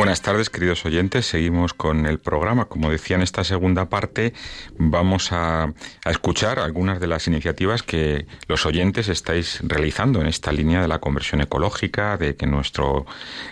[0.00, 1.26] Buenas tardes, queridos oyentes.
[1.26, 2.64] Seguimos con el programa.
[2.64, 4.32] Como decía en esta segunda parte,
[4.78, 5.74] vamos a,
[6.06, 11.00] escuchar algunas de las iniciativas que los oyentes estáis realizando en esta línea de la
[11.00, 13.04] conversión ecológica, de que nuestro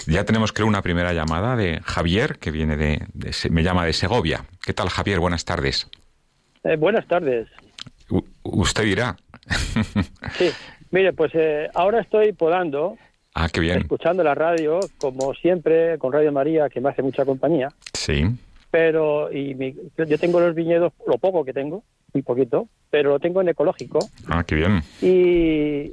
[0.07, 3.93] Ya tenemos, creo, una primera llamada de Javier, que viene de, de me llama de
[3.93, 4.14] Segovia.
[4.65, 5.19] ¿Qué tal, Javier?
[5.19, 5.89] Buenas tardes.
[6.63, 7.49] Eh, buenas tardes.
[8.09, 9.17] U usted dirá.
[10.37, 10.49] sí,
[10.89, 12.97] mire, pues eh, ahora estoy podando.
[13.33, 13.79] Ah, qué bien.
[13.79, 17.67] Escuchando la radio, como siempre, con Radio María, que me hace mucha compañía.
[17.93, 18.25] Sí.
[18.71, 23.19] Pero, y mi, yo tengo los viñedos, lo poco que tengo, muy poquito, pero lo
[23.19, 23.99] tengo en ecológico.
[24.29, 24.81] Ah, qué bien.
[25.01, 25.91] Y,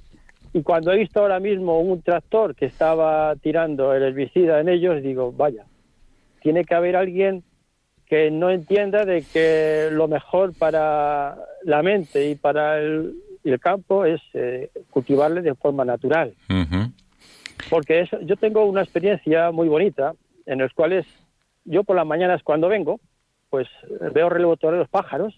[0.57, 5.03] y cuando he visto ahora mismo un tractor que estaba tirando el herbicida en ellos,
[5.03, 5.65] digo, vaya,
[6.41, 7.43] tiene que haber alguien
[8.13, 14.05] que no entienda de que lo mejor para la mente y para el, el campo
[14.05, 16.35] es eh, cultivarle de forma natural.
[16.51, 16.93] Uh -huh.
[17.71, 20.13] Porque eso, yo tengo una experiencia muy bonita
[20.45, 21.07] en los cuales
[21.65, 23.01] yo por las mañanas cuando vengo,
[23.49, 23.67] pues
[24.13, 25.33] veo relevotor de los pájaros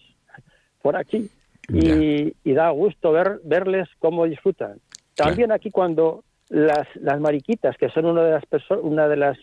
[0.83, 1.31] por aquí
[1.68, 4.81] y, y, da gusto ver verles cómo disfrutan.
[5.14, 8.45] También aquí cuando las, las mariquitas, que son una de las
[8.83, 9.39] una de las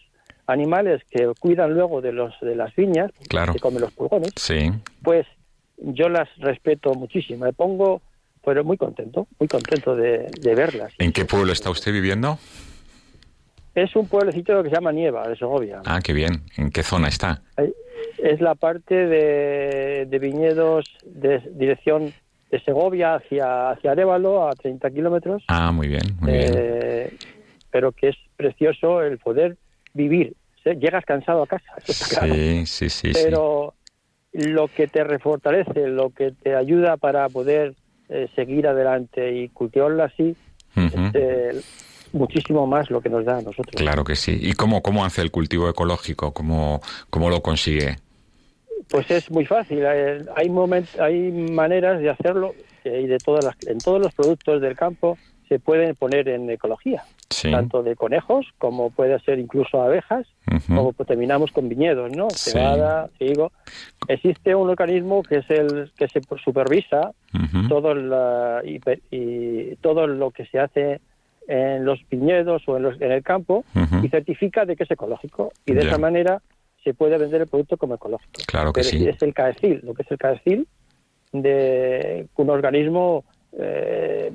[0.52, 3.54] animales que cuidan luego de los de las viñas, claro.
[3.54, 4.72] que comen los pulgones, sí.
[5.04, 5.26] pues
[5.78, 7.46] yo las respeto muchísimo.
[7.46, 8.02] Me pongo,
[8.44, 10.94] pero muy contento, muy contento de, de verlas.
[10.98, 12.38] ¿En qué pueblo está usted viviendo?
[13.74, 15.82] Es un pueblecito que se llama Nieva, de Segovia.
[15.86, 16.44] Ah, qué bien.
[16.58, 17.42] ¿En qué zona está?
[18.18, 22.14] Es la parte de, de viñedos de dirección
[22.52, 25.44] de Segovia hacia, hacia Arévalo, a 30 kilómetros.
[25.48, 26.54] Ah, muy bien, muy bien.
[26.54, 27.14] Eh,
[27.72, 29.58] pero que es precioso el poder
[29.94, 30.36] vivir.
[30.66, 31.74] Llegas cansado a casa,
[32.10, 32.34] claro.
[32.34, 33.12] Sí, sí, sí.
[33.14, 33.74] Pero
[34.32, 34.50] sí.
[34.50, 37.76] lo que te refortalece, lo que te ayuda para poder
[38.10, 40.36] eh, seguir adelante y cultivarlo así,
[40.76, 41.12] uh -huh.
[41.14, 41.62] eh,
[42.14, 43.76] muchísimo más lo que nos da a nosotros.
[43.76, 44.38] Claro que sí.
[44.40, 46.34] ¿Y cómo, cómo hace el cultivo ecológico?
[46.34, 47.98] ¿Cómo, cómo lo consigue?
[48.90, 49.86] Pues es muy fácil.
[50.36, 52.54] Hay, moment, hay maneras de hacerlo
[52.84, 57.04] y de todas las, en todos los productos del campo se pueden poner en ecología.
[57.32, 57.50] Sí.
[57.50, 60.76] Tanto de conejos como puede ser incluso abejas, uh -huh.
[60.76, 62.30] como terminamos con viñedos, ¿no?
[62.30, 62.52] Sí.
[62.52, 63.52] Cebada, trigo.
[64.08, 67.68] Existe un organismo que es el que se supervisa uh -huh.
[67.70, 68.80] todo, la, y,
[69.10, 71.02] y todo lo que se hace
[71.48, 74.06] en los viñedos o en, los, en el campo uh -huh.
[74.06, 75.52] y certifica de que es ecológico.
[75.66, 76.42] Y de esa manera
[76.84, 78.42] se puede vender el producto como ecológico.
[78.48, 79.08] Claro que Pero sí.
[79.08, 80.68] Es el CAECIL, lo que es el CAECIL,
[81.32, 83.24] de un organismo
[83.58, 84.32] eh,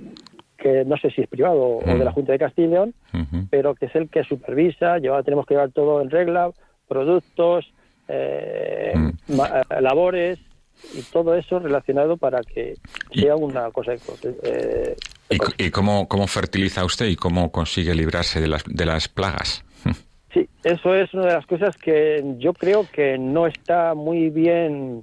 [0.67, 2.15] que no sé si es privado o de la Mm.
[2.15, 3.47] Junta de Castilla y León, Ujú.
[3.51, 6.51] pero que es el que supervisa, lleva, tenemos que llevar todo en regla,
[6.89, 7.73] productos,
[8.09, 9.41] eh, Mm.
[9.41, 10.39] eh, labores
[10.93, 12.75] y todo eso relacionado para que
[13.15, 13.93] sea una cosa
[14.43, 14.97] eh,
[15.31, 19.65] ¿Y, y cómo, cómo fertiliza usted y cómo consigue librarse de las, de las plagas?
[20.35, 25.03] Sí, eso es una de las cosas que yo creo que no está muy bien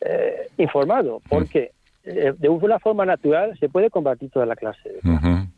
[0.00, 1.73] eh, informado, porque eh,
[2.04, 4.90] de una forma natural se puede combatir toda la clase.
[5.02, 5.48] de.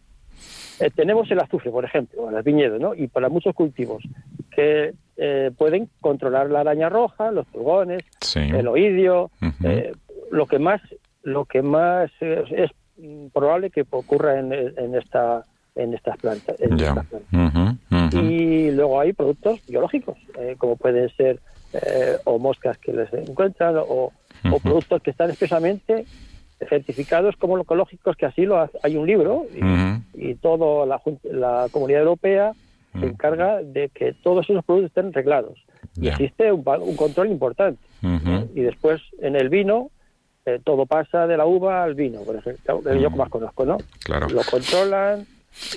[0.78, 2.94] Eh, tenemos el azufre, por ejemplo, en los viñedos, ¿no?
[2.94, 4.03] Y para muchos cultivos
[4.55, 8.40] que eh, pueden controlar la araña roja, los pulgones, Sí.
[8.40, 9.30] el oidio,
[9.64, 9.92] eh,
[10.30, 10.82] lo que más,
[11.22, 12.70] lo que más eh, es
[13.32, 15.44] probable que ocurra en, en esta
[15.74, 16.59] en estas plantas.
[16.61, 17.07] en estas.
[18.24, 21.40] Y luego hay productos biológicos, eh, como pueden ser
[21.74, 24.11] eh, o moscas que les encuentran o,
[24.51, 26.07] o productos que están expresamente
[26.69, 28.79] certificados como ecológicos, que así lo hace.
[28.83, 30.03] Hay un libro y, Ujú.
[30.15, 32.53] y toda la, comunidad europea
[32.99, 35.59] se encarga de que todos esos productos estén reglados.
[36.01, 37.81] Y existe un, un control importante.
[38.55, 39.91] Y después en el vino,
[40.47, 43.79] eh, todo pasa de la uva al vino, por ejemplo, que yo más conozco, ¿no?
[44.05, 44.29] Claro.
[44.29, 45.27] Lo controlan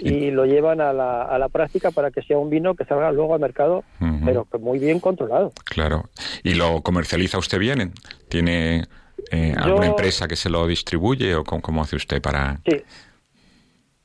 [0.02, 3.12] y lo llevan a la, a la práctica para que sea un vino que salga
[3.12, 3.84] luego al mercado,
[4.24, 5.52] pero que muy bien controlado.
[5.66, 6.04] Claro.
[6.44, 7.94] ¿Y lo comercializa usted bien?
[8.30, 8.86] ¿Tiene
[9.32, 12.60] eh, alguna Yo- empresa que se lo distribuye o cómo, cómo hace usted para...?
[12.70, 12.82] Sí.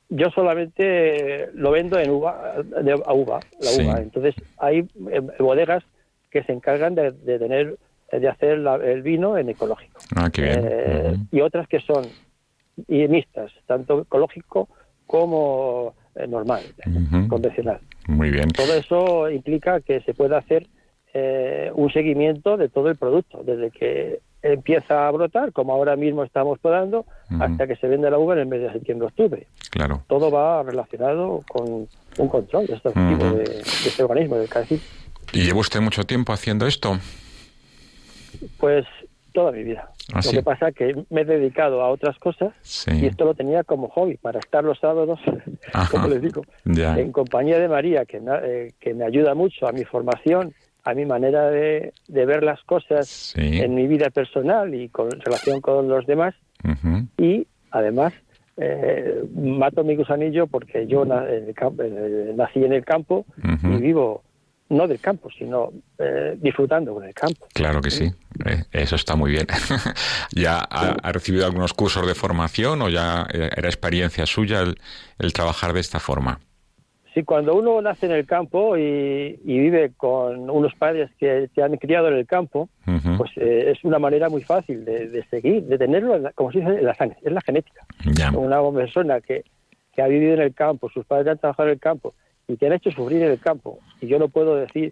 [0.09, 3.83] Yo solamente lo vendo en uva, de, a uva, la Sí.
[3.83, 3.99] uva.
[3.99, 5.83] Entonces hay eh, bodegas
[6.29, 7.77] que se encargan de, de tener,
[8.11, 9.99] de hacer la- el vino en ecológico.
[10.15, 10.61] Ah, qué bien.
[10.63, 11.15] Eh.
[11.31, 12.05] Y otras que son
[12.87, 14.69] y mixtas, tanto ecológico
[15.07, 16.61] como eh, normal,
[17.27, 17.79] convencional.
[18.07, 18.49] Muy bien.
[18.49, 20.67] Todo eso implica que se pueda hacer
[21.17, 26.23] eh, un seguimiento de todo el producto, desde que empieza a brotar, como ahora mismo
[26.25, 27.05] estamos podando,
[27.39, 29.47] hasta que se vende la uva en el mes de septiembre-octubre.
[29.71, 30.01] Claro.
[30.07, 31.87] Todo va relacionado con
[32.17, 34.83] un control de este tipo de, de este organismo, del CACIF.
[35.31, 36.99] ¿Y lleva usted mucho tiempo haciendo esto?
[38.59, 38.85] Pues
[39.33, 39.89] toda mi vida.
[40.13, 40.35] ¿Ah, lo sí?
[40.35, 42.91] que pasa es que me he dedicado a otras cosas Sí.
[43.01, 45.19] y esto lo tenía como hobby para estar los sábados,
[45.73, 45.89] Ajá.
[45.91, 46.97] como les digo, Ya.
[46.97, 50.53] en compañía de María, que eh, que me ayuda mucho a mi formación,
[50.85, 53.59] a mi manera de, de ver las cosas Sí.
[53.59, 56.33] en mi vida personal y con relación con los demás.
[57.17, 58.13] Y además
[58.57, 61.83] eh, mato mi gusanillo porque yo na- en el campo-
[62.35, 63.25] nací en el campo
[63.63, 64.23] y vivo
[64.69, 67.45] no del campo, sino eh, disfrutando con el campo.
[67.53, 68.11] Claro que sí,
[68.45, 69.45] Eh, eso está muy bien.
[70.35, 74.75] ¿Ya ha, ha recibido algunos cursos de formación o ya eh, era experiencia suya el,
[75.19, 76.39] el trabajar de esta forma?
[77.15, 81.63] Sí, cuando uno nace en el campo y, y vive con unos padres que te
[81.63, 82.67] han criado en el campo,
[83.17, 86.51] pues eh, es una manera muy fácil de, de seguir, de tenerlo, en la- como
[86.51, 87.85] se dice, en la sangre, es la genética.
[88.37, 89.43] Una persona que,
[89.93, 92.13] que ha vivido en el campo, sus padres han trabajado en el campo
[92.49, 94.91] y que han hecho sufrir en el campo, y yo no puedo decir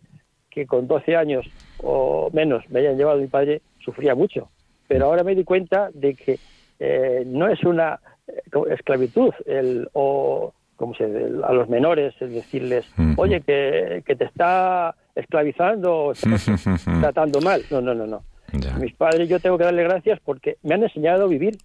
[0.49, 1.45] que con 12 años
[1.83, 4.49] o menos me hayan llevado mi padre, sufría mucho.
[4.87, 6.39] Pero ahora me di cuenta de que
[6.79, 10.53] eh, no es una eh, esclavitud el, o
[10.93, 12.85] se el- a los menores es decirles,
[13.17, 16.13] oye, que, que te está esclavizando o
[17.01, 17.63] tratando mal.
[17.71, 18.23] No, no, no, no.
[18.53, 18.73] Ya.
[18.77, 21.57] Mis padres yo tengo que darle gracias porque me han enseñado a vivir,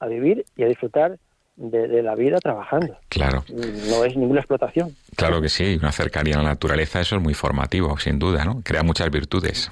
[0.00, 1.16] a vivir y a disfrutar
[1.56, 2.96] de, de la vida trabajando.
[3.08, 3.44] Claro,
[3.88, 4.90] No es ninguna explotación.
[5.16, 8.60] claro que sí, una cercanía a la naturaleza, eso es muy formativo, sin duda, ¿no?
[8.62, 9.70] Crea muchas virtudes.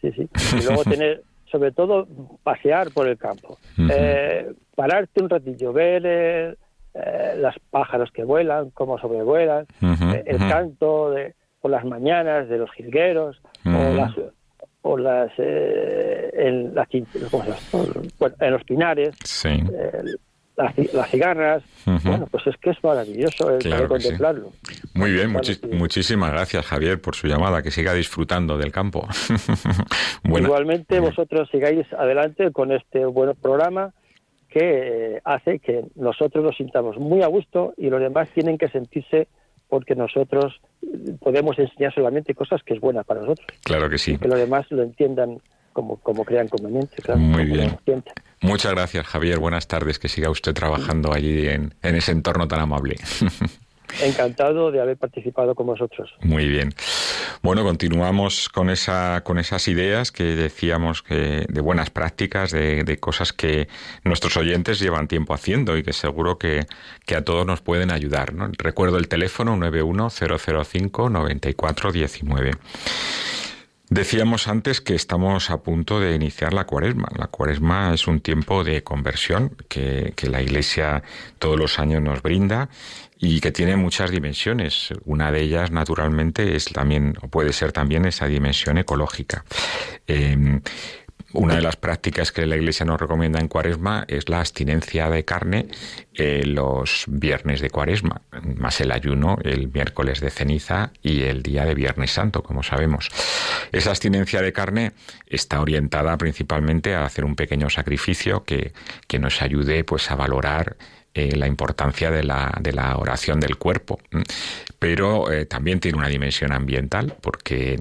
[0.00, 0.28] Sí, sí.
[0.58, 2.06] Y luego tener, sobre todo,
[2.44, 3.58] pasear por el campo.
[3.90, 6.54] Eh, pararte un ratillo, ver eh,
[6.94, 12.58] eh, los pájaros que vuelan, cómo sobrevuelan, eh, el canto de, por las mañanas de
[12.58, 14.12] los jilgueros, o las,
[14.82, 17.84] o las, eh, en, las chin- ¿cómo se llama?
[18.18, 20.02] Bueno, en los pinares, Sí, eh,
[20.56, 21.62] las, las cigarras.
[22.04, 23.88] Bueno, pues es que es maravilloso el Claro sí.
[23.88, 24.50] contemplarlo.
[24.94, 29.06] muy bien, muchis- muchísimas gracias Javier por su llamada, que siga disfrutando del campo.
[30.24, 33.92] Igualmente vosotros sigáis adelante con este buen programa
[34.48, 38.68] que eh, hace que nosotros nos sintamos muy a gusto y los demás tienen que
[38.68, 39.28] sentirse
[39.68, 43.46] porque nosotros eh, podemos enseñar solamente cosas que es buena para nosotros.
[43.62, 44.16] Claro que sí.
[44.18, 45.38] Que los demás lo entiendan
[45.72, 46.96] como, como crean conveniente.
[47.02, 47.76] Claro, Muy bien.
[48.40, 49.38] Muchas gracias, Javier.
[49.38, 49.98] Buenas tardes.
[49.98, 52.96] Que siga usted trabajando allí en, en ese entorno tan amable.
[54.02, 56.10] Encantado de haber participado con vosotros.
[56.20, 56.72] Muy bien.
[57.42, 62.98] Bueno, continuamos con esa, con esas ideas que decíamos que de buenas prácticas, de, de
[62.98, 63.68] cosas que
[64.04, 66.66] nuestros oyentes llevan tiempo haciendo y que seguro que,
[67.06, 68.32] que a todos nos pueden ayudar.
[68.58, 72.56] Recuerdo el teléfono 91005-9419.
[73.90, 77.08] Decíamos antes que estamos a punto de iniciar la cuaresma.
[77.16, 81.02] La cuaresma es un tiempo de conversión que, que la Iglesia
[81.38, 82.68] todos los años nos brinda
[83.18, 84.90] y que tiene muchas dimensiones.
[85.06, 89.44] Una de ellas, naturalmente, es también, o puede ser también esa dimensión ecológica.
[90.06, 90.60] Eh,
[91.32, 95.24] una de las prácticas que la Iglesia nos recomienda en Cuaresma es la abstinencia de
[95.24, 95.68] carne
[96.14, 98.22] eh, los viernes de Cuaresma,
[98.56, 103.10] más el ayuno el miércoles de ceniza y el día de Viernes Santo, como sabemos.
[103.72, 104.92] Esa abstinencia de carne
[105.26, 108.72] está orientada principalmente a hacer un pequeño sacrificio que,
[109.06, 110.76] que nos ayude pues a valorar
[111.14, 113.98] eh, la importancia de la, de la oración del cuerpo.
[114.78, 117.80] Pero eh, también tiene una dimensión ambiental, porque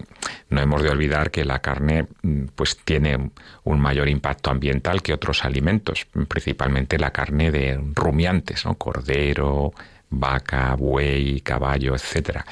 [0.49, 3.32] no hemos de olvidar que la carne mm, pues tiene
[3.63, 8.75] un mayor impacto ambiental que otros alimentos, principalmente la carne de rumiantes, ¿no?
[8.75, 9.73] cordero,
[10.09, 12.45] vaca, buey, caballo, etcétera.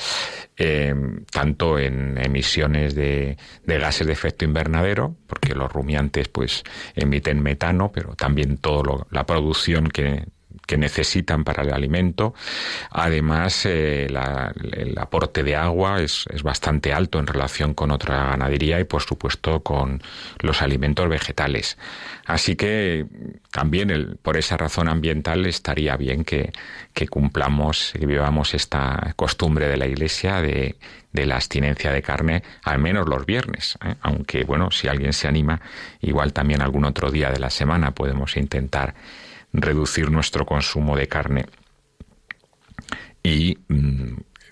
[0.58, 0.94] Eh,
[1.32, 6.64] tanto en emisiones de, de gases de efecto invernadero, porque los rumiantes pues
[6.96, 10.26] emiten metano, pero también toda la producción que
[10.66, 12.34] que necesitan para el alimento.
[12.92, 18.30] Además, eh, la, el aporte de agua es, es, bastante alto en relación con otra
[18.30, 20.02] ganadería y, por supuesto, con
[20.40, 21.78] los alimentos vegetales.
[22.26, 23.06] Así que
[23.52, 26.52] también el, por esa razón ambiental estaría bien que,
[26.94, 30.76] que cumplamos, que vivamos esta costumbre de la Iglesia de,
[31.16, 33.78] de la abstinencia de carne, al menos los viernes.
[33.84, 33.96] ¿eh?
[34.02, 35.62] Aunque, bueno, si alguien se anima,
[36.02, 38.94] igual también algún otro día de la semana podemos intentar
[39.56, 41.46] reducir nuestro consumo de carne
[43.24, 43.58] y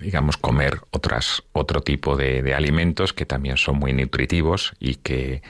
[0.04, 5.42] digamos comer otras otro tipo de, alimentos que también son muy nutritivos y que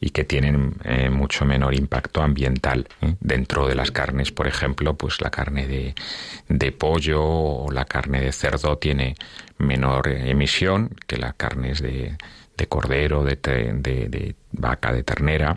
[0.00, 3.14] y que tienen eh, mucho menor impacto ambiental ¿eh?
[3.20, 5.94] dentro de las carnes por ejemplo pues la carne de,
[6.48, 9.14] de pollo o la carne de cerdo tiene
[9.58, 12.16] menor emisión que las carnes de,
[12.56, 15.56] de cordero de, de, de vaca de ternera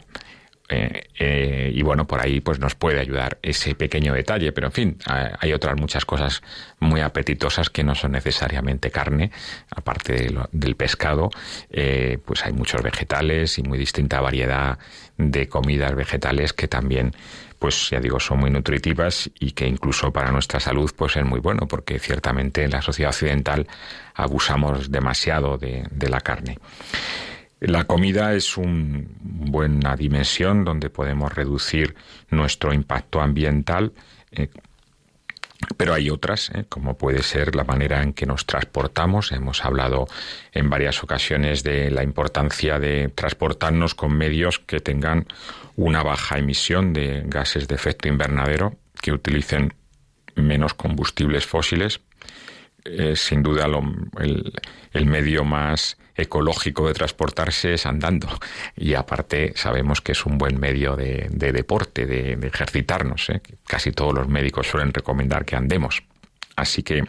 [0.67, 4.73] Eh, eh, y bueno, por ahí pues nos puede ayudar ese pequeño detalle, pero en
[4.73, 6.41] fin, hay otras muchas cosas
[6.79, 9.31] muy apetitosas que no son necesariamente carne,
[9.69, 11.29] aparte del pescado,
[11.69, 14.79] eh, pues hay muchos vegetales y muy distinta variedad
[15.17, 17.13] de comidas vegetales que también
[17.59, 21.39] pues ya digo, son muy nutritivas y que incluso para nuestra salud pues es muy
[21.39, 23.67] bueno, porque ciertamente en la sociedad occidental
[24.13, 26.59] abusamos demasiado de, la carne.
[27.59, 31.95] La comida es una buena dimensión donde podemos reducir
[32.29, 33.93] nuestro impacto ambiental,
[34.31, 34.49] eh,
[35.77, 39.31] pero hay otras, eh, como puede ser la manera en que nos transportamos.
[39.31, 40.07] Hemos hablado
[40.51, 45.25] en varias ocasiones de la importancia de transportarnos con medios que tengan
[45.75, 49.73] una baja emisión de gases de efecto invernadero, que utilicen
[50.35, 52.01] menos combustibles fósiles.
[52.83, 53.65] Eh, sin duda
[54.93, 58.27] el, medio más ecológico de transportarse es andando
[58.75, 63.29] y aparte sabemos que es un buen medio de, deporte, de, ejercitarnos.
[63.29, 63.41] ¿eh?
[63.65, 66.03] Casi todos los médicos suelen recomendar que andemos.
[66.55, 67.03] Así que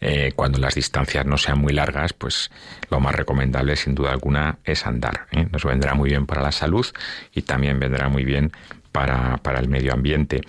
[0.00, 2.50] eh, cuando las distancias no sean muy largas, pues
[2.90, 5.26] lo más recomendable, sin duda alguna, es andar.
[5.32, 5.46] ¿eh?
[5.50, 6.86] Nos vendrá muy bien para la salud
[7.32, 8.52] y también vendrá muy bien
[8.92, 10.42] para, el medio ambiente.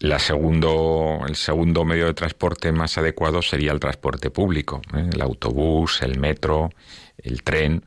[0.00, 6.00] La segundo, el segundo medio de transporte más adecuado sería el transporte público, el autobús,
[6.00, 6.70] el metro,
[7.18, 7.84] el tren.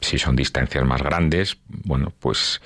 [0.00, 2.60] si son distancias más grandes, bueno, pues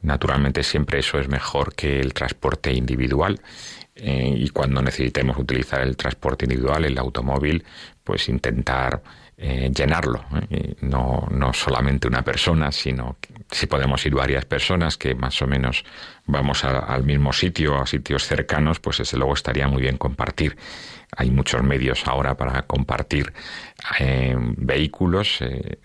[0.00, 3.38] naturalmente siempre eso es mejor que el transporte individual.
[3.94, 7.64] Eh, y cuando necesitemos utilizar el transporte individual, el automóvil,
[8.02, 9.02] pues intentar
[9.38, 10.24] eh, llenarlo.
[10.50, 10.74] ¿eh?
[10.80, 13.16] No, no solamente una persona, sino
[13.50, 15.84] si podemos ir varias personas que más o menos
[16.24, 20.56] vamos al mismo sitio, a sitios cercanos, pues desde luego estaría muy bien compartir.
[21.16, 23.32] Hay muchos medios ahora para compartir
[24.56, 25.38] vehículos,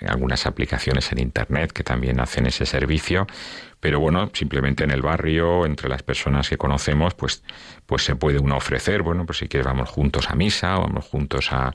[0.05, 3.27] algunas aplicaciones en Internet que también hacen ese servicio
[3.81, 7.43] pero bueno, simplemente en el barrio, entre las personas que conocemos, pues,
[7.87, 11.51] pues se puede uno ofrecer, bueno, pues si quieres vamos juntos a misa, vamos juntos
[11.51, 11.73] a,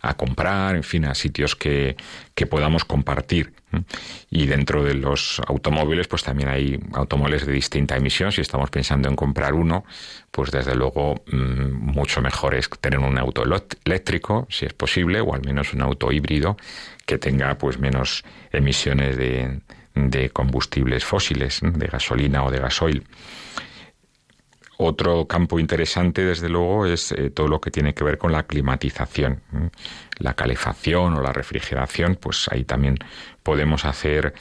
[0.00, 1.96] a comprar, en fin, a sitios que,
[2.36, 3.52] que podamos compartir.
[4.30, 8.30] Y dentro de los automóviles, pues también hay automóviles de distinta emisión.
[8.30, 9.84] Si estamos pensando en comprar uno,
[10.30, 13.42] pues desde luego mm, mucho mejor es tener un auto
[13.84, 16.56] eléctrico, si es posible, o al menos un auto híbrido
[17.04, 19.60] que tenga pues menos emisiones de,
[20.06, 23.04] de combustibles fósiles, de gasolina o de gasoil.
[24.80, 28.44] Otro campo interesante, desde luego, es eh, todo lo que tiene que ver con la
[28.44, 29.42] climatización,
[30.20, 32.96] la calefacción o la refrigeración, pues ahí también
[33.42, 34.34] podemos hacer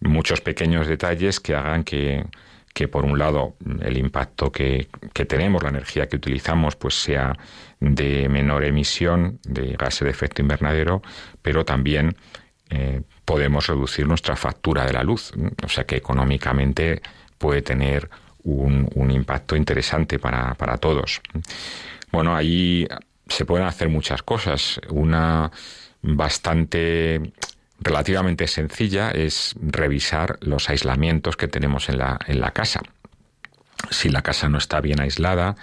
[0.00, 2.24] muchos pequeños detalles que hagan que,
[2.72, 7.36] que por un lado el impacto que, que, tenemos, la energía que utilizamos, pues sea
[7.78, 11.02] de menor emisión de gases de efecto invernadero,
[11.42, 12.16] pero también
[12.70, 13.02] eh,
[13.32, 15.32] podemos reducir nuestra factura de la luz.
[15.64, 17.00] O sea que económicamente
[17.38, 18.10] puede tener
[18.44, 21.22] un, impacto interesante para, para, todos.
[22.10, 22.86] Bueno, ahí
[23.26, 24.82] se pueden hacer muchas cosas.
[24.90, 25.50] Una
[26.02, 27.32] bastante
[27.80, 32.82] relativamente sencilla es revisar los aislamientos que tenemos en la, en la casa.
[33.88, 35.56] Si la casa no está bien aislada,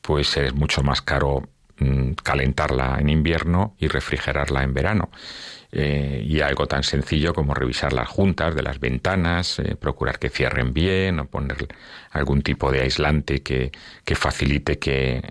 [0.00, 1.48] pues es mucho más caro
[1.78, 5.08] mm, calentarla en invierno y refrigerarla en verano.
[5.74, 10.28] Eh, y algo tan sencillo como revisar las juntas de las ventanas, eh, procurar que
[10.28, 11.66] cierren bien o poner
[12.10, 13.72] algún tipo de aislante que,
[14.04, 15.22] que facilite que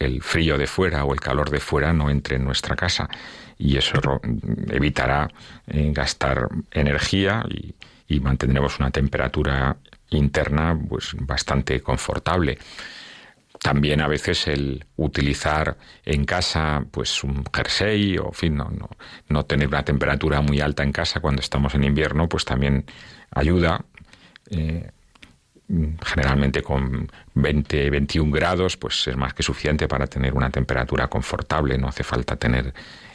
[0.00, 3.08] el, frío de fuera o el calor de fuera no entre en nuestra casa
[3.56, 4.20] y eso
[4.68, 5.30] evitará
[5.68, 7.72] eh, gastar energía y,
[8.08, 9.76] y mantendremos una temperatura
[10.10, 12.58] interna pues bastante confortable.
[13.64, 18.70] También a veces el utilizar en casa pues un jersey o en fin, no,
[19.30, 22.84] no, tener una temperatura muy alta en casa cuando estamos en invierno, pues también
[23.30, 23.82] ayuda.
[24.50, 24.90] Eh,
[26.04, 31.78] generalmente con 20, 21 grados, pues es más que suficiente para tener una temperatura confortable,
[31.78, 32.74] no hace falta tener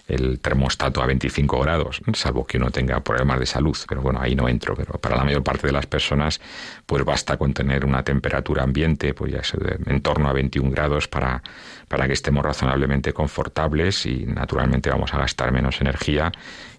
[0.10, 4.36] el termostato a 25 grados, salvo que uno tenga problemas de salud, pero bueno, ahí
[4.36, 6.42] no entro, pero para la mayor parte de las personas
[6.86, 9.42] pues basta con tener una temperatura ambiente, pues ya
[9.86, 11.44] en torno a 21 grados para,
[11.88, 16.32] para que estemos razonablemente confortables y naturalmente vamos a gastar menos energía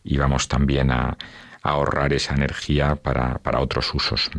[0.03, 1.16] y vamos también a,
[1.62, 4.31] ahorrar esa energía para, para otros usos.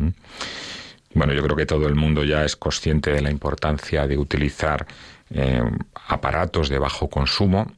[1.14, 4.86] Bueno, yo creo que todo el mundo ya es consciente de la importancia de utilizar
[5.30, 5.62] eh,
[6.08, 7.70] aparatos de bajo consumo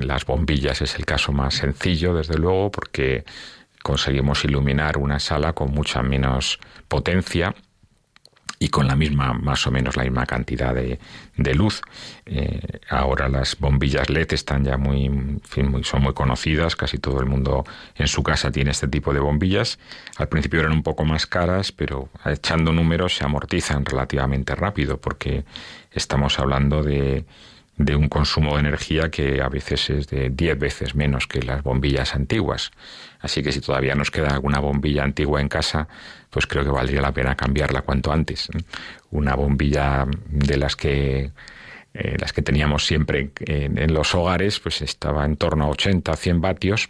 [0.00, 3.24] las bombillas es el caso más sencillo, desde luego, porque
[3.82, 6.58] conseguimos iluminar una sala con mucha menos
[6.88, 7.54] potencia
[8.62, 10.98] y con la misma, más o menos la misma cantidad de,
[11.54, 11.80] luz.
[12.26, 12.60] Eh,
[12.90, 17.64] ahora las bombillas LED están ya muy, muy, son muy conocidas, casi todo el mundo
[17.94, 19.78] en su casa tiene este tipo de bombillas.
[20.18, 25.44] Al principio eran un poco más caras, pero echando números se amortizan relativamente rápido, porque
[25.90, 27.24] estamos hablando de
[27.84, 31.62] de un consumo de energía que a veces es de 10 veces menos que las
[31.62, 32.70] bombillas antiguas.
[33.20, 35.88] Así que si todavía nos queda alguna bombilla antigua en casa,
[36.28, 38.50] pues creo que valdría la pena cambiarla cuanto antes.
[39.10, 41.32] Una bombilla de las que
[41.94, 46.40] eh, las que teníamos siempre en, los hogares, pues estaba en torno a 80, 100
[46.40, 46.88] vatios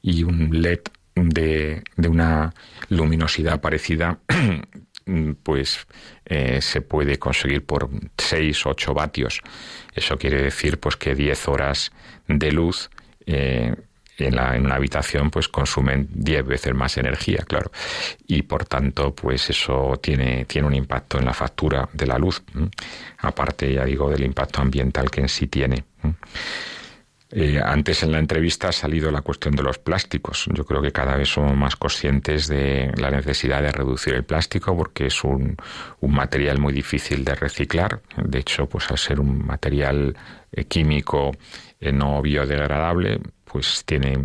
[0.00, 0.80] y un LED
[1.16, 2.54] de, de una
[2.88, 4.20] luminosidad parecida
[5.42, 5.86] pues
[6.24, 9.40] eh, se puede conseguir por 6, 8 vatios.
[9.94, 11.90] Eso quiere decir pues que 10 horas
[12.26, 12.90] de luz
[13.26, 13.74] eh,
[14.18, 17.70] en, la, en una habitación pues consumen 10 veces más energía, claro.
[18.26, 22.42] Y por tanto, pues eso tiene, tiene un impacto en la factura de la luz,
[23.18, 25.84] aparte, ya digo, del impacto ambiental que en sí tiene.
[27.30, 30.46] Eh, antes en la entrevista ha salido la cuestión de los plásticos.
[30.54, 34.74] Yo creo que cada vez somos más conscientes de la necesidad de reducir el plástico
[34.74, 35.56] porque es un,
[36.00, 38.00] material muy difícil de reciclar.
[38.16, 40.16] De hecho, pues al ser un material
[40.52, 41.32] eh, químico
[41.80, 44.18] eh, no biodegradable, pues tiene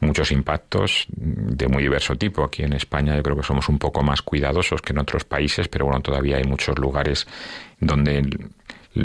[0.00, 2.42] muchos impactos de muy diverso tipo.
[2.42, 5.68] Aquí en España yo creo que somos un poco más cuidadosos que en otros países,
[5.68, 7.26] pero bueno, todavía hay muchos lugares
[7.78, 8.28] donde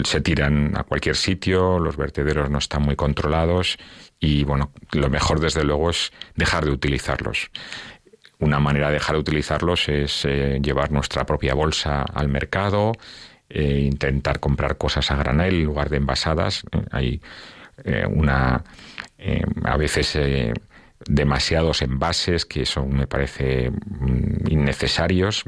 [0.04, 3.78] se tiran a cualquier sitio, los vertederos no están muy controlados
[4.20, 7.50] y bueno, lo mejor desde luego es dejar de utilizarlos.
[8.38, 12.92] Una manera de dejar de utilizarlos es eh, llevar nuestra propia bolsa al mercado,
[13.50, 16.64] e intentar comprar cosas a granel en lugar de envasadas.
[16.70, 17.22] Eh, hay
[18.10, 18.62] una
[19.64, 20.18] a veces
[21.06, 25.44] demasiados envases que son, me parece, mm, innecesarios.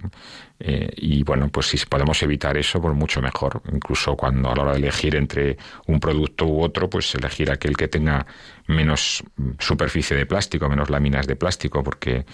[0.58, 3.62] Eh, y bueno, pues si podemos evitar eso, pues mucho mejor.
[3.72, 7.76] Incluso cuando a la hora de elegir entre un producto u otro, pues elegir aquel
[7.76, 8.26] que tenga
[8.66, 9.24] menos
[9.58, 12.24] superficie de plástico, menos láminas de plástico, porque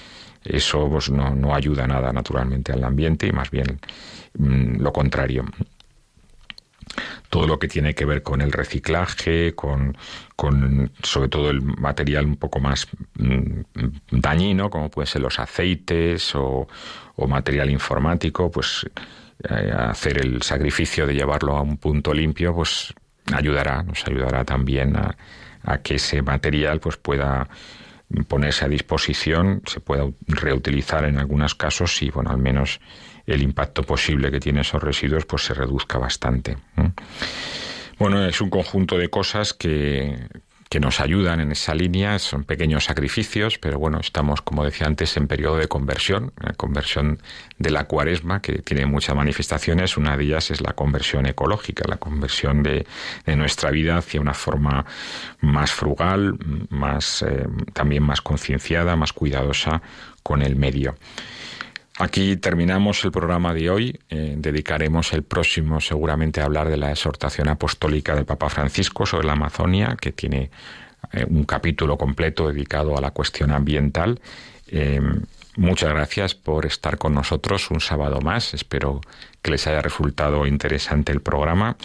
[0.45, 3.81] eso pues, no, no ayuda nada naturalmente al ambiente y más bien
[4.39, 5.45] mm, lo contrario
[7.30, 9.97] todo lo que tiene que ver con el reciclaje, con,
[10.34, 12.86] con sobre todo el material un poco más
[13.18, 13.61] mm,
[14.11, 16.66] dañino, como pueden ser los aceites o,
[17.26, 18.86] material informático, pues
[19.49, 22.94] eh, hacer el sacrificio de llevarlo a un punto limpio, pues
[23.32, 25.16] ayudará, nos ayudará también a,
[25.64, 27.49] a que ese material pues pueda
[28.28, 32.80] ponerse a disposición, se pueda reutilizar en algunos casos y bueno, al menos
[33.27, 36.57] el impacto posible que tiene esos residuos pues se reduzca bastante.
[37.99, 40.29] Bueno, es un conjunto de cosas que,
[40.68, 45.16] que nos ayudan en esa línea, son pequeños sacrificios, pero bueno, estamos, como decía antes,
[45.16, 47.20] en periodo de conversión, conversión
[47.59, 51.99] de la cuaresma, que tiene muchas manifestaciones, una de ellas es la conversión ecológica, la
[51.99, 52.87] conversión de,
[53.24, 54.85] de nuestra vida hacia una forma
[55.41, 56.37] más frugal,
[56.70, 59.83] más, eh, también más concienciada, más cuidadosa
[60.22, 60.97] con el medio.
[61.99, 63.99] Aquí terminamos el programa de hoy.
[64.11, 69.26] Eh, dedicaremos el próximo seguramente a hablar de la exhortación apostólica del Papa Francisco sobre
[69.26, 70.51] la Amazonia, que tiene
[71.12, 74.20] eh, un capítulo completo dedicado a la cuestión ambiental.
[74.68, 75.01] Eh,
[75.57, 78.53] muchas gracias por estar con nosotros un sábado más.
[78.53, 79.01] Espero
[79.40, 81.78] que les haya resultado interesante el programa.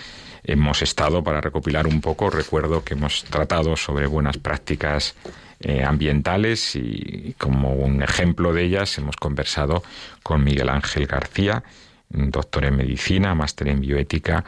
[0.43, 2.29] Hemos estado para recopilar un poco.
[2.29, 5.15] Recuerdo que hemos tratado sobre buenas prácticas
[5.63, 9.83] eh, ambientales y como un ejemplo de ellas hemos conversado
[10.23, 11.63] con Miguel Ángel García,
[12.09, 14.43] doctor en medicina, máster en bioética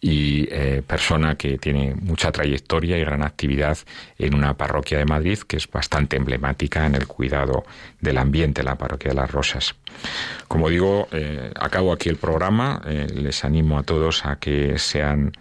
[0.00, 3.78] y eh, persona que tiene mucha trayectoria y gran actividad
[4.18, 7.64] en una parroquia de Madrid que es bastante emblemática en el cuidado
[8.00, 9.74] del ambiente, la parroquia de las Rosas.
[10.46, 15.32] Como digo, eh, acabo aquí el programa, les animo a todos a que sean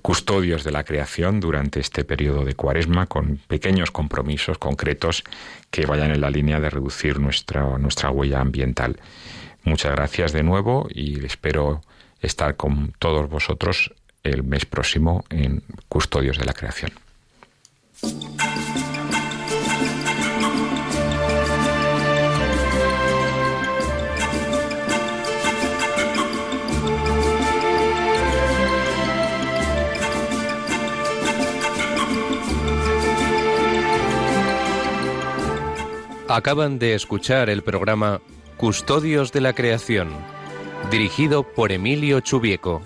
[0.00, 5.24] custodios de la creación durante este periodo de cuaresma con pequeños compromisos concretos
[5.70, 8.98] que vayan en la línea de reducir nuestra, nuestra huella ambiental.
[9.64, 11.80] Muchas gracias de nuevo y espero
[12.20, 16.92] estar con todos vosotros el mes próximo en Custodios de la Creación.
[36.34, 38.22] Acaban de escuchar el programa
[38.56, 40.08] Custodios de la Creación,
[40.90, 42.80] dirigido por Emilio Chubieco.